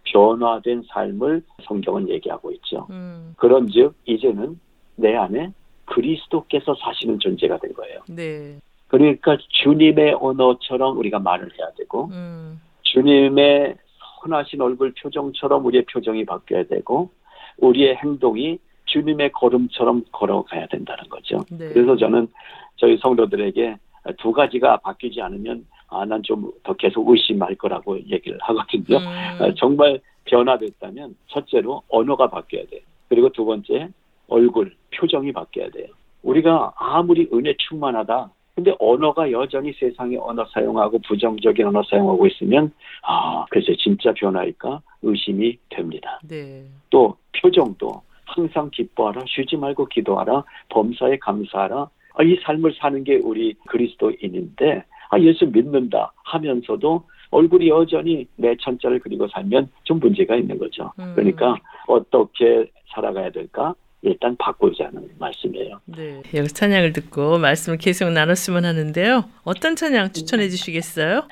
변화된 0.05 0.83
삶을 0.87 1.43
성경은 1.63 2.09
얘기하고 2.09 2.51
있죠. 2.51 2.87
음. 2.89 3.33
그런즉 3.37 3.95
이제는 4.05 4.59
내 4.95 5.15
안에 5.15 5.51
그리스도께서 5.85 6.75
사시는 6.75 7.19
존재가 7.19 7.57
된 7.57 7.73
거예요. 7.73 7.99
네. 8.09 8.59
그러니까 8.97 9.35
주님의 9.49 10.17
언어처럼 10.21 10.99
우리가 10.99 11.17
말을 11.17 11.49
해야 11.57 11.67
되고 11.75 12.09
음. 12.11 12.61
주님의 12.83 13.75
선하신 14.21 14.61
얼굴 14.61 14.93
표정처럼 14.93 15.65
우리의 15.65 15.85
표정이 15.85 16.25
바뀌어야 16.25 16.65
되고 16.65 17.09
우리의 17.57 17.95
행동이 17.95 18.59
주님의 18.85 19.31
걸음처럼 19.31 20.03
걸어가야 20.11 20.67
된다는 20.67 21.09
거죠. 21.09 21.39
네. 21.49 21.69
그래서 21.69 21.97
저는 21.97 22.27
저희 22.75 22.95
성도들에게 22.97 23.77
두 24.19 24.31
가지가 24.31 24.77
바뀌지 24.77 25.21
않으면 25.21 25.65
아, 25.89 26.05
난 26.05 26.21
좀 26.21 26.51
더 26.63 26.73
계속 26.73 27.09
의심할 27.09 27.55
거라고 27.55 27.97
얘기를 27.99 28.37
하거든요. 28.41 28.97
음. 28.97 29.41
어, 29.41 29.53
정말 29.55 29.99
변화됐다면 30.25 31.15
첫째로 31.29 31.81
언어가 31.89 32.27
바뀌어야 32.29 32.65
돼요. 32.67 32.81
그리고 33.09 33.29
두 33.29 33.43
번째 33.43 33.89
얼굴, 34.27 34.75
표정이 34.95 35.31
바뀌어야 35.31 35.69
돼요. 35.71 35.87
우리가 36.21 36.73
아무리 36.77 37.27
은혜 37.33 37.55
충만하다. 37.57 38.29
근데 38.55 38.73
언어가 38.79 39.31
여전히 39.31 39.73
세상의 39.73 40.17
언어 40.17 40.45
사용하고 40.45 40.99
부정적인 40.99 41.65
언어 41.65 41.81
사용하고 41.89 42.27
있으면 42.27 42.71
아, 43.01 43.45
글쎄 43.49 43.75
진짜 43.77 44.13
변화일까 44.13 44.81
의심이 45.01 45.57
됩니다. 45.69 46.19
네. 46.27 46.63
또 46.89 47.17
표정도 47.41 48.01
항상 48.25 48.69
기뻐하라, 48.71 49.21
쉬지 49.27 49.57
말고 49.57 49.87
기도하라, 49.87 50.43
범사에 50.69 51.17
감사하라. 51.17 51.89
아, 52.15 52.23
이 52.23 52.37
삶을 52.43 52.75
사는 52.79 53.03
게 53.03 53.15
우리 53.15 53.53
그리스도인인데 53.67 54.83
아, 55.09 55.19
예수 55.19 55.47
믿는다 55.47 56.13
하면서도 56.23 57.03
얼굴이 57.31 57.67
여전히 57.69 58.27
내 58.35 58.55
천자를 58.57 58.99
그리고 58.99 59.27
살면 59.29 59.69
좀 59.83 59.99
문제가 59.99 60.35
있는 60.35 60.59
거죠. 60.59 60.91
음. 60.99 61.13
그러니까 61.15 61.57
어떻게 61.87 62.69
살아가야 62.93 63.31
될까? 63.31 63.73
일단 64.03 64.35
바꾸자는 64.37 65.09
말씀이에요. 65.17 65.79
네. 65.85 66.21
여기서 66.33 66.53
찬양을 66.53 66.93
듣고 66.93 67.39
말씀을 67.39 67.77
계속 67.77 68.11
나눴으면 68.11 68.65
하는데요. 68.65 69.25
어떤 69.43 69.75
찬양 69.75 70.11
추천해 70.11 70.49
주시겠어요? 70.49 71.27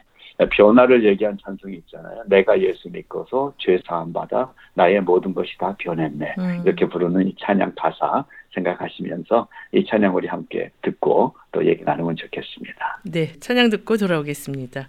변화를 0.49 1.05
얘기한 1.05 1.37
찬송이 1.43 1.75
있잖아요. 1.77 2.23
내가 2.25 2.59
예수 2.59 2.89
믿고서 2.89 3.53
죄 3.59 3.79
사함 3.85 4.11
받아 4.11 4.51
나의 4.73 5.01
모든 5.01 5.33
것이 5.35 5.55
다 5.59 5.75
변했네. 5.77 6.35
음. 6.39 6.63
이렇게 6.65 6.87
부르는 6.87 7.27
이 7.27 7.35
찬양 7.39 7.73
가사 7.75 8.25
생각하시면서 8.55 9.47
이 9.73 9.85
찬양 9.85 10.15
우리 10.15 10.27
함께 10.27 10.71
듣고 10.81 11.35
또 11.51 11.65
얘기 11.65 11.83
나누면 11.83 12.15
좋겠습니다. 12.15 13.01
네. 13.03 13.33
찬양 13.39 13.69
듣고 13.69 13.97
돌아오겠습니다. 13.97 14.87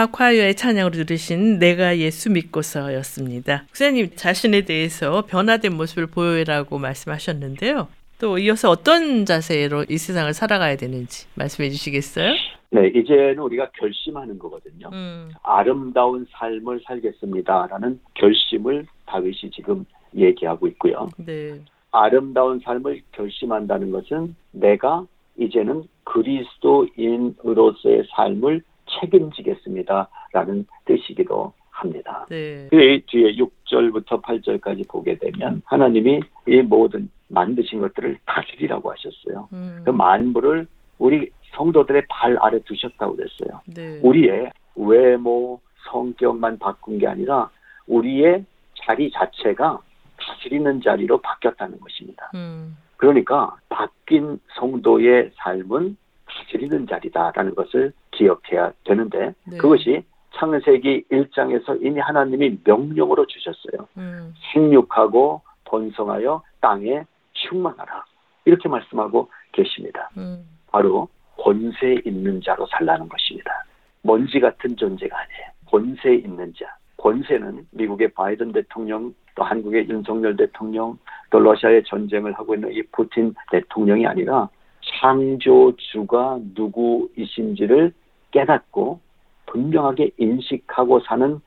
박신화 0.00 0.06
콰이어의 0.12 0.54
찬양으로 0.54 0.92
들으신 0.92 1.58
내가 1.58 1.98
예수 1.98 2.30
믿고서였습니다. 2.30 3.64
목사님 3.68 4.08
자신에 4.16 4.62
대해서 4.62 5.26
변화된 5.26 5.76
모습을 5.76 6.06
보여라고 6.06 6.78
말씀하셨는데요. 6.78 7.88
또 8.18 8.38
이어서 8.38 8.70
어떤 8.70 9.26
자세로 9.26 9.84
이 9.90 9.98
세상을 9.98 10.32
살아가야 10.32 10.76
되는지 10.76 11.28
말씀해 11.36 11.68
주시겠어요? 11.68 12.32
네, 12.70 12.86
이제는 12.94 13.40
우리가 13.40 13.68
결심하는 13.78 14.38
거거든요. 14.38 14.88
음, 14.92 15.32
아름다운 15.42 16.26
삶을 16.30 16.80
살겠습니다라는 16.86 18.00
결심을 18.14 18.86
다윗이 19.06 19.50
지금 19.52 19.84
얘기하고 20.16 20.66
있고요. 20.68 21.10
네, 21.18 21.60
아름다운 21.90 22.60
삶을 22.60 23.02
결심한다는 23.12 23.90
것은 23.90 24.34
내가 24.52 25.04
이제는 25.38 25.84
그리스도인으로서의 26.04 28.04
삶을 28.10 28.62
책임지겠습니다라는 29.00 30.66
뜻이기도 30.84 31.52
합니다. 31.70 32.26
네, 32.28 32.68
그 32.70 33.00
뒤에 33.06 33.36
6절부터 33.36 34.22
8절까지 34.22 34.88
보게 34.88 35.16
되면 35.16 35.62
하나님이 35.64 36.20
이 36.46 36.56
모든 36.62 37.10
만드신 37.28 37.80
것들을 37.80 38.18
다스리라고 38.26 38.92
하셨어요. 38.92 39.48
음, 39.52 39.82
그 39.84 39.90
만물을 39.90 40.66
우리 40.98 41.30
성도들의 41.54 42.04
발 42.08 42.36
아래 42.40 42.58
두셨다고 42.60 43.16
그랬어요. 43.16 43.60
네, 43.66 43.98
우리의 44.02 44.50
외모, 44.76 45.60
성격만 45.90 46.58
바꾼 46.58 46.98
게 46.98 47.06
아니라 47.06 47.50
우리의 47.86 48.44
자리 48.74 49.10
자체가 49.10 49.80
다스리는 50.16 50.82
자리로 50.82 51.18
바뀌었다는 51.18 51.80
것입니다. 51.80 52.30
음, 52.34 52.76
그러니까 52.96 53.56
바뀐 53.68 54.38
성도의 54.58 55.30
삶은 55.36 55.96
다스리는 56.30 56.86
자리다라는 56.86 57.54
것을 57.54 57.92
기억해야 58.12 58.72
되는데 58.84 59.34
네. 59.44 59.58
그것이 59.58 60.02
창세기 60.36 61.04
1장에서 61.10 61.84
이미 61.84 62.00
하나님이 62.00 62.58
명령으로 62.64 63.26
주셨어요. 63.26 63.88
음, 63.96 64.32
생육하고 64.52 65.42
번성하여 65.64 66.42
땅에 66.60 67.04
충만하라. 67.32 68.04
이렇게 68.44 68.68
말씀하고 68.68 69.28
계십니다. 69.52 70.08
음, 70.16 70.44
바로 70.70 71.08
권세 71.36 72.00
있는 72.04 72.40
자로 72.44 72.66
살라는 72.66 73.08
것입니다. 73.08 73.64
먼지 74.02 74.40
같은 74.40 74.76
존재가 74.76 75.16
아니에요. 75.16 75.50
권세 75.66 76.14
있는 76.14 76.52
자. 76.54 76.66
권세는 76.96 77.66
미국의 77.70 78.12
바이든 78.12 78.52
대통령, 78.52 79.14
또 79.34 79.42
한국의 79.42 79.88
윤석열 79.88 80.36
대통령, 80.36 80.98
또 81.30 81.38
러시아의 81.38 81.84
전쟁을 81.84 82.34
하고 82.34 82.54
있는 82.54 82.72
이 82.72 82.82
푸틴 82.92 83.34
대통령이 83.50 84.06
아니라 84.06 84.48
창조주가 84.82 86.40
누구이신지를 86.54 87.92
깨닫고 88.30 89.00
분명하게 89.46 90.10
인식하고 90.18 91.00
사는 91.00 91.40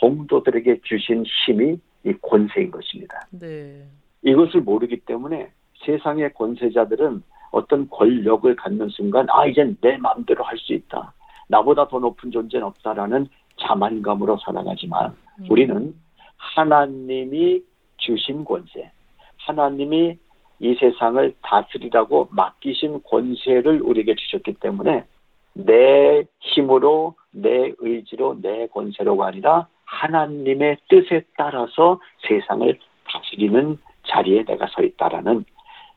성도들에게 0.00 0.80
주신 0.82 1.24
힘이 1.24 1.78
이 2.04 2.12
권세인 2.22 2.70
것입니다. 2.70 3.26
네, 3.30 3.82
이것을 4.22 4.60
모르기 4.60 4.98
때문에 5.00 5.50
세상의 5.84 6.34
권세자들은 6.34 7.22
어떤 7.50 7.88
권력을 7.88 8.54
갖는 8.56 8.88
순간 8.90 9.26
아 9.30 9.46
이젠 9.46 9.76
내 9.80 9.96
마음대로 9.96 10.44
할 10.44 10.58
수 10.58 10.72
있다. 10.72 11.12
나보다 11.48 11.86
더 11.88 11.98
높은 11.98 12.30
존재는 12.30 12.66
없다라는 12.66 13.28
자만감으로 13.60 14.36
살아가지만 14.38 15.14
음, 15.40 15.46
우리는 15.48 15.94
하나님이 16.36 17.62
주신 17.98 18.44
권세, 18.44 18.90
하나님이 19.38 20.18
이 20.58 20.74
세상을 20.74 21.34
다스리라고 21.42 22.28
맡기신 22.30 23.02
권세를 23.02 23.82
우리에게 23.82 24.14
주셨기 24.14 24.54
때문에 24.54 25.04
내 25.52 26.24
힘으로, 26.40 27.14
내 27.30 27.72
의지로, 27.78 28.38
내 28.40 28.66
권세로가 28.68 29.26
아니라 29.26 29.68
하나님의 29.84 30.78
뜻에 30.88 31.22
따라서 31.36 32.00
세상을 32.28 32.78
다스리는 33.08 33.78
자리에 34.06 34.44
내가 34.44 34.66
서 34.68 34.82
있다라는 34.82 35.44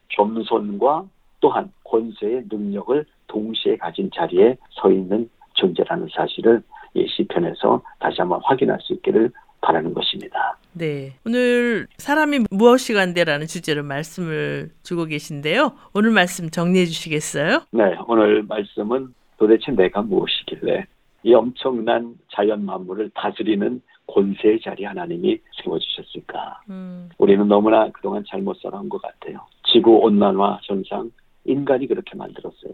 겸손과 0.10 1.06
또한 1.42 1.72
권세의 1.84 2.46
능력을 2.52 3.06
동시에 3.28 3.78
가진 3.78 4.10
자리에 4.14 4.58
서 4.72 4.92
있는 4.92 5.30
존재라는 5.54 6.08
사실을 6.12 6.62
이 6.94 7.08
시편에서 7.08 7.82
다시 8.00 8.22
한번 8.22 8.40
확인할 8.44 8.80
수 8.82 8.94
있기를 8.94 9.32
바라는 9.62 9.94
것입니다. 9.94 10.58
네. 10.74 11.14
오늘 11.26 11.88
사람이 11.98 12.46
무엇이 12.52 12.94
간대라는 12.94 13.48
주제로 13.48 13.84
말씀을 13.84 14.70
주고 14.84 15.06
계신데요. 15.06 15.74
오늘 15.94 16.12
말씀 16.12 16.50
정리해 16.50 16.86
주시겠어요? 16.86 17.64
네, 17.72 17.96
오늘 18.08 18.44
말씀은 18.44 19.14
도대체 19.38 19.72
내가 19.72 20.02
무엇이길래 20.02 20.86
이 21.24 21.34
엄청난 21.34 22.16
자연 22.34 22.66
만물을 22.66 23.12
다스리는 23.14 23.82
권세의 24.08 24.62
자리 24.62 24.86
하나님이 24.86 25.40
세워주셨을까? 25.62 26.62
음, 26.70 27.10
우리는 27.18 27.48
너무나 27.48 27.90
그동안 27.92 28.24
잘못 28.28 28.58
살아온 28.62 28.90
것 28.90 29.02
같아요. 29.02 29.46
지구 29.72 29.98
온난화 29.98 30.60
현상, 30.64 31.12
인간이 31.46 31.88
그렇게 31.88 32.16
만들었어요. 32.16 32.74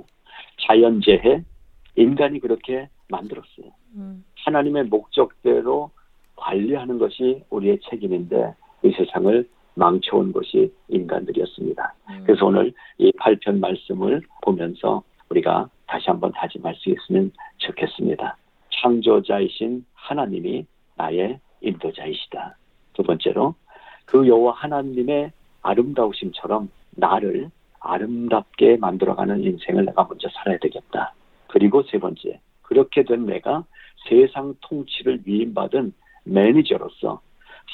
자연재해, 0.68 1.44
인간이 1.96 2.40
그렇게 2.40 2.90
만들었어요. 3.10 3.72
음, 3.96 4.24
하나님의 4.46 4.86
목적대로 4.86 5.92
관리하는 6.36 6.98
것이 6.98 7.44
우리의 7.50 7.80
책임인데 7.90 8.54
이 8.84 8.92
세상을 8.92 9.48
망쳐온 9.76 10.32
것이 10.32 10.74
인간들이었습니다. 10.88 11.94
음. 12.10 12.24
그래서 12.26 12.46
오늘 12.46 12.74
이 12.98 13.12
8편 13.12 13.60
말씀을 13.60 14.22
보면서 14.42 15.04
우리가 15.30 15.70
다시 15.88 16.06
한번 16.08 16.32
다짐할 16.32 16.76
수 16.76 16.90
있으면 16.90 17.32
좋겠습니다. 17.58 18.38
창조자이신 18.82 19.86
하나님이 19.94 20.66
나의 20.96 21.40
인도자이시다. 21.62 22.58
두 22.94 23.04
번째로 23.04 23.56
그 24.06 24.28
여호와 24.28 24.54
하나님의 24.54 25.32
아름다우심처럼 25.62 26.70
나를 26.92 27.50
아름답게 27.80 28.78
만들어가는 28.78 29.44
인생을 29.44 29.86
내가 29.86 30.06
먼저 30.08 30.28
살아야 30.30 30.58
되겠다. 30.60 31.14
그리고 31.48 31.84
세 31.84 32.00
번째, 32.00 32.40
그렇게 32.62 33.04
된 33.04 33.26
내가 33.26 33.64
세상 34.08 34.56
통치를 34.62 35.22
위임받은 35.26 35.94
매니저로서 36.26 37.22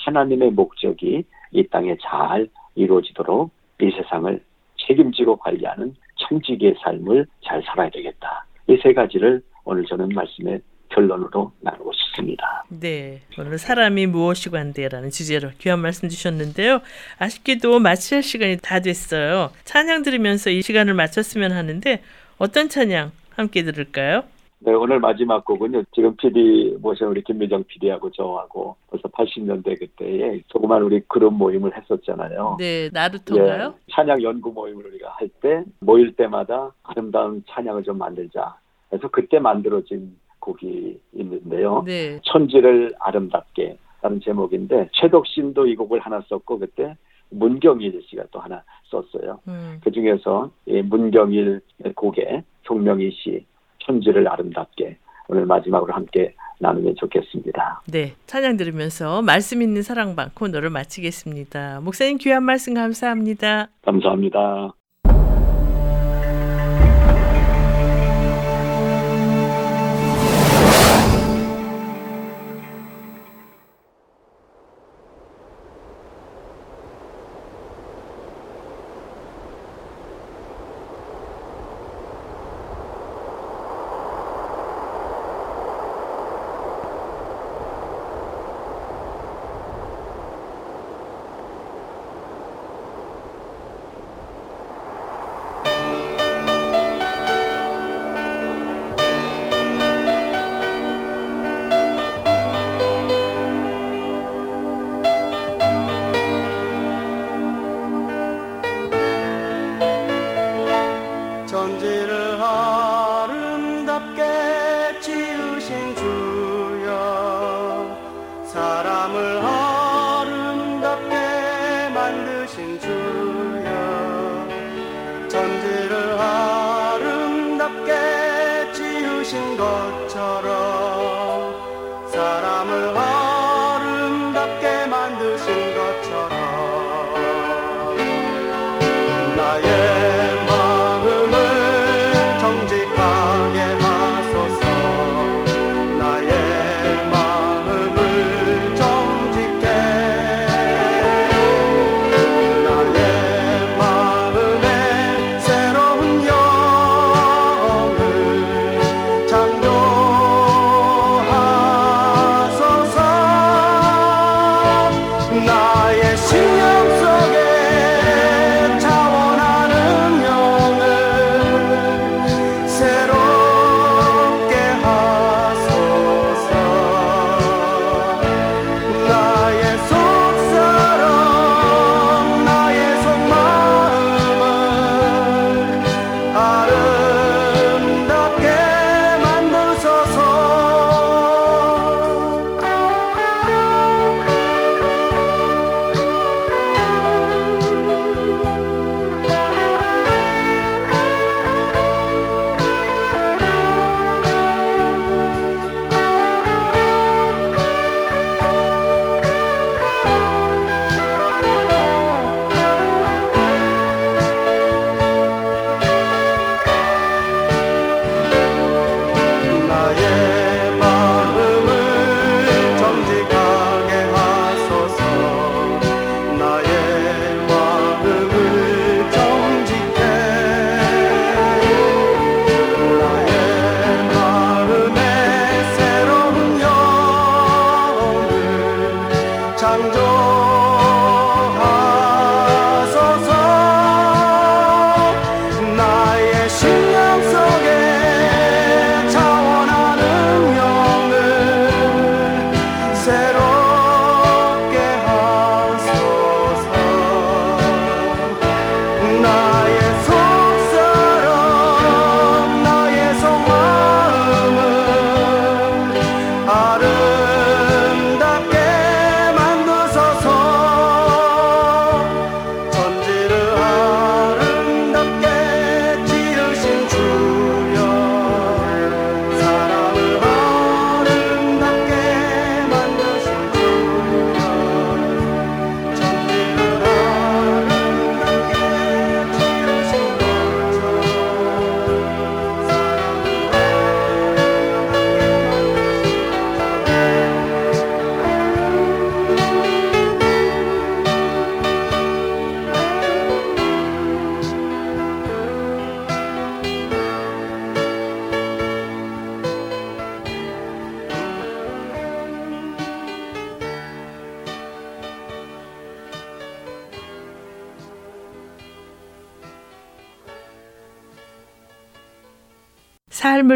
하나님의 0.06 0.52
목적이 0.52 1.24
이 1.52 1.68
땅에 1.68 1.95
잘 2.02 2.47
이루어지도록 2.76 3.52
이 3.82 3.91
세상을 3.91 4.41
책임지고 4.88 5.38
관리하는 5.38 5.95
청지기의 6.18 6.76
삶을 6.84 7.26
잘 7.45 7.62
살아야 7.64 7.89
되겠다. 7.89 8.45
이 8.68 8.78
세 8.82 8.93
가지를 8.93 9.41
오늘 9.66 9.86
저는 9.86 10.10
말씀의 10.10 10.62
결론으로 10.89 11.52
나누고 11.62 11.91
싶습니다. 11.93 12.64
네. 12.70 13.22
오늘 13.38 13.58
사람이 13.58 14.08
무엇이 14.08 14.49
관대라는 14.49 15.10
주제로 15.10 15.49
귀한 15.60 15.80
말씀 15.80 16.10
주셨는데요. 16.10 16.82
아쉽게도 17.18 17.80
마칠 17.80 18.22
시간이 18.24 18.58
다 18.62 18.80
됐어요. 18.80 19.52
찬양 19.64 20.04
들으면서 20.04 20.49
이 20.49 20.62
시간을 20.62 20.93
마쳤으면 20.93 21.52
하는데 21.54 22.02
어떤 22.38 22.70
찬양 22.70 23.12
함께 23.36 23.64
들을까요? 23.64 24.24
네, 24.64 24.74
오늘 24.74 24.99
마지막 24.99 25.43
곡은요. 25.43 25.84
지금 25.91 26.16
PD 26.18 26.78
모신 26.82 27.07
우리 27.07 27.24
김미정 27.24 27.64
PD하고 27.64 28.12
저하고 28.12 28.76
벌써 28.91 29.07
80년대 29.07 29.80
그때에 29.80 30.39
조그만 30.49 30.84
우리 30.84 30.99
그룹 31.07 31.34
모임을 31.34 31.76
했었잖아요. 31.76 32.57
네, 32.59 32.88
나루토인가요? 32.93 33.74
예, 33.76 33.91
찬양 33.91 34.22
연구 34.22 34.51
모임을 34.51 34.86
우리가 34.86 35.09
할 35.18 35.30
때 35.41 35.64
모일 35.80 36.16
때마다 36.16 36.72
아름다운 36.84 37.43
찬양을 37.49 37.82
좀 37.84 37.97
만들자. 37.97 38.55
그래서 38.89 39.07
그때 39.07 39.39
만들어진 39.39 40.16
곡이 40.39 40.99
있는데요. 41.14 41.82
네. 41.86 42.20
천지를 42.24 42.93
아름답게 42.99 43.78
라는 44.03 44.20
제목인데 44.22 44.89
최덕신도 44.93 45.66
이 45.68 45.76
곡을 45.76 45.99
하나 46.01 46.22
썼고 46.30 46.59
그때 46.59 46.95
문경일 47.32 47.99
씨가 48.07 48.26
또 48.32 48.39
하나 48.39 48.62
썼어요. 48.86 49.39
음, 49.47 49.80
그 49.84 49.89
중에서 49.91 50.51
이 50.68 50.82
문경일 50.84 51.62
곡의 51.95 52.43
송명희 52.64 53.09
씨 53.12 53.45
천지를 53.86 54.27
아름답게 54.27 54.97
오늘 55.27 55.45
마지막으로 55.45 55.93
함께 55.93 56.34
나누면 56.59 56.95
좋겠습니다. 56.97 57.82
네. 57.91 58.13
찬양 58.27 58.57
들으면서 58.57 59.21
말씀 59.21 59.61
있는 59.61 59.82
사랑방 59.82 60.29
코너를 60.34 60.69
마치겠습니다. 60.69 61.82
목사님 61.82 62.17
귀한 62.17 62.43
말씀 62.43 62.73
감사합니다. 62.73 63.69
감사합니다. 63.82 64.73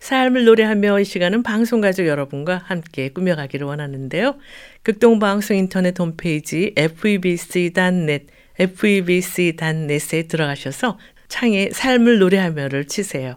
삶을 0.00 0.44
노래하며 0.44 0.98
이 1.00 1.04
시간은 1.04 1.44
방송가족 1.44 2.06
여러분과 2.06 2.62
함께 2.64 3.10
꾸며가기를 3.10 3.64
원하는데요. 3.66 4.36
극동방송 4.82 5.56
인터넷 5.56 5.98
홈페이지 5.98 6.72
febc.net, 6.76 8.26
febc.net에 8.58 10.24
들어가셔서 10.24 10.98
창에 11.28 11.70
삶을 11.70 12.18
노래하며를 12.18 12.86
치세요. 12.86 13.36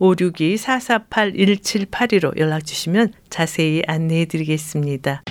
562-448-1782로 0.00 2.36
연락 2.38 2.64
주시면 2.64 3.12
자세히 3.28 3.82
안내해 3.86 4.24
드리겠습니다. 4.24 5.22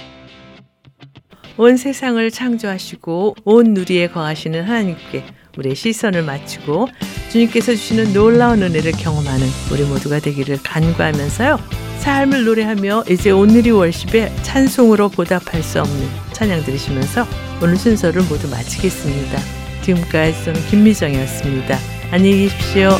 온 1.58 1.76
세상을 1.76 2.32
창조하시고 2.32 3.36
온 3.44 3.74
누리에 3.74 4.08
거하시는 4.08 4.64
하나님께 4.64 5.26
우리의 5.58 5.76
시선을 5.76 6.24
맞추고 6.24 6.88
주님께서 7.30 7.74
주시는 7.74 8.14
놀라운 8.14 8.64
은혜를 8.64 8.94
경험하는 8.94 9.46
우리 9.72 9.84
모두가 9.84 10.20
되기를 10.20 10.60
간구하면서요. 10.64 11.60
삶을 12.00 12.46
노래하며 12.46 13.04
이제 13.10 13.32
오늘이 13.32 13.72
월십에 13.72 14.34
찬송으로 14.42 15.10
보답할 15.10 15.62
수 15.62 15.82
없는 15.82 16.08
찬양 16.32 16.64
들으시면서 16.64 17.28
오늘 17.62 17.76
순서를 17.76 18.22
모두 18.24 18.48
마치겠습니다. 18.50 19.38
지금까지 19.82 20.46
저는 20.46 20.62
김미정이었습니다. 20.68 21.78
안녕히 22.12 22.48
계십시오. 22.48 22.92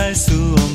할 0.00 0.14
수 0.14 0.54
없 0.56 0.69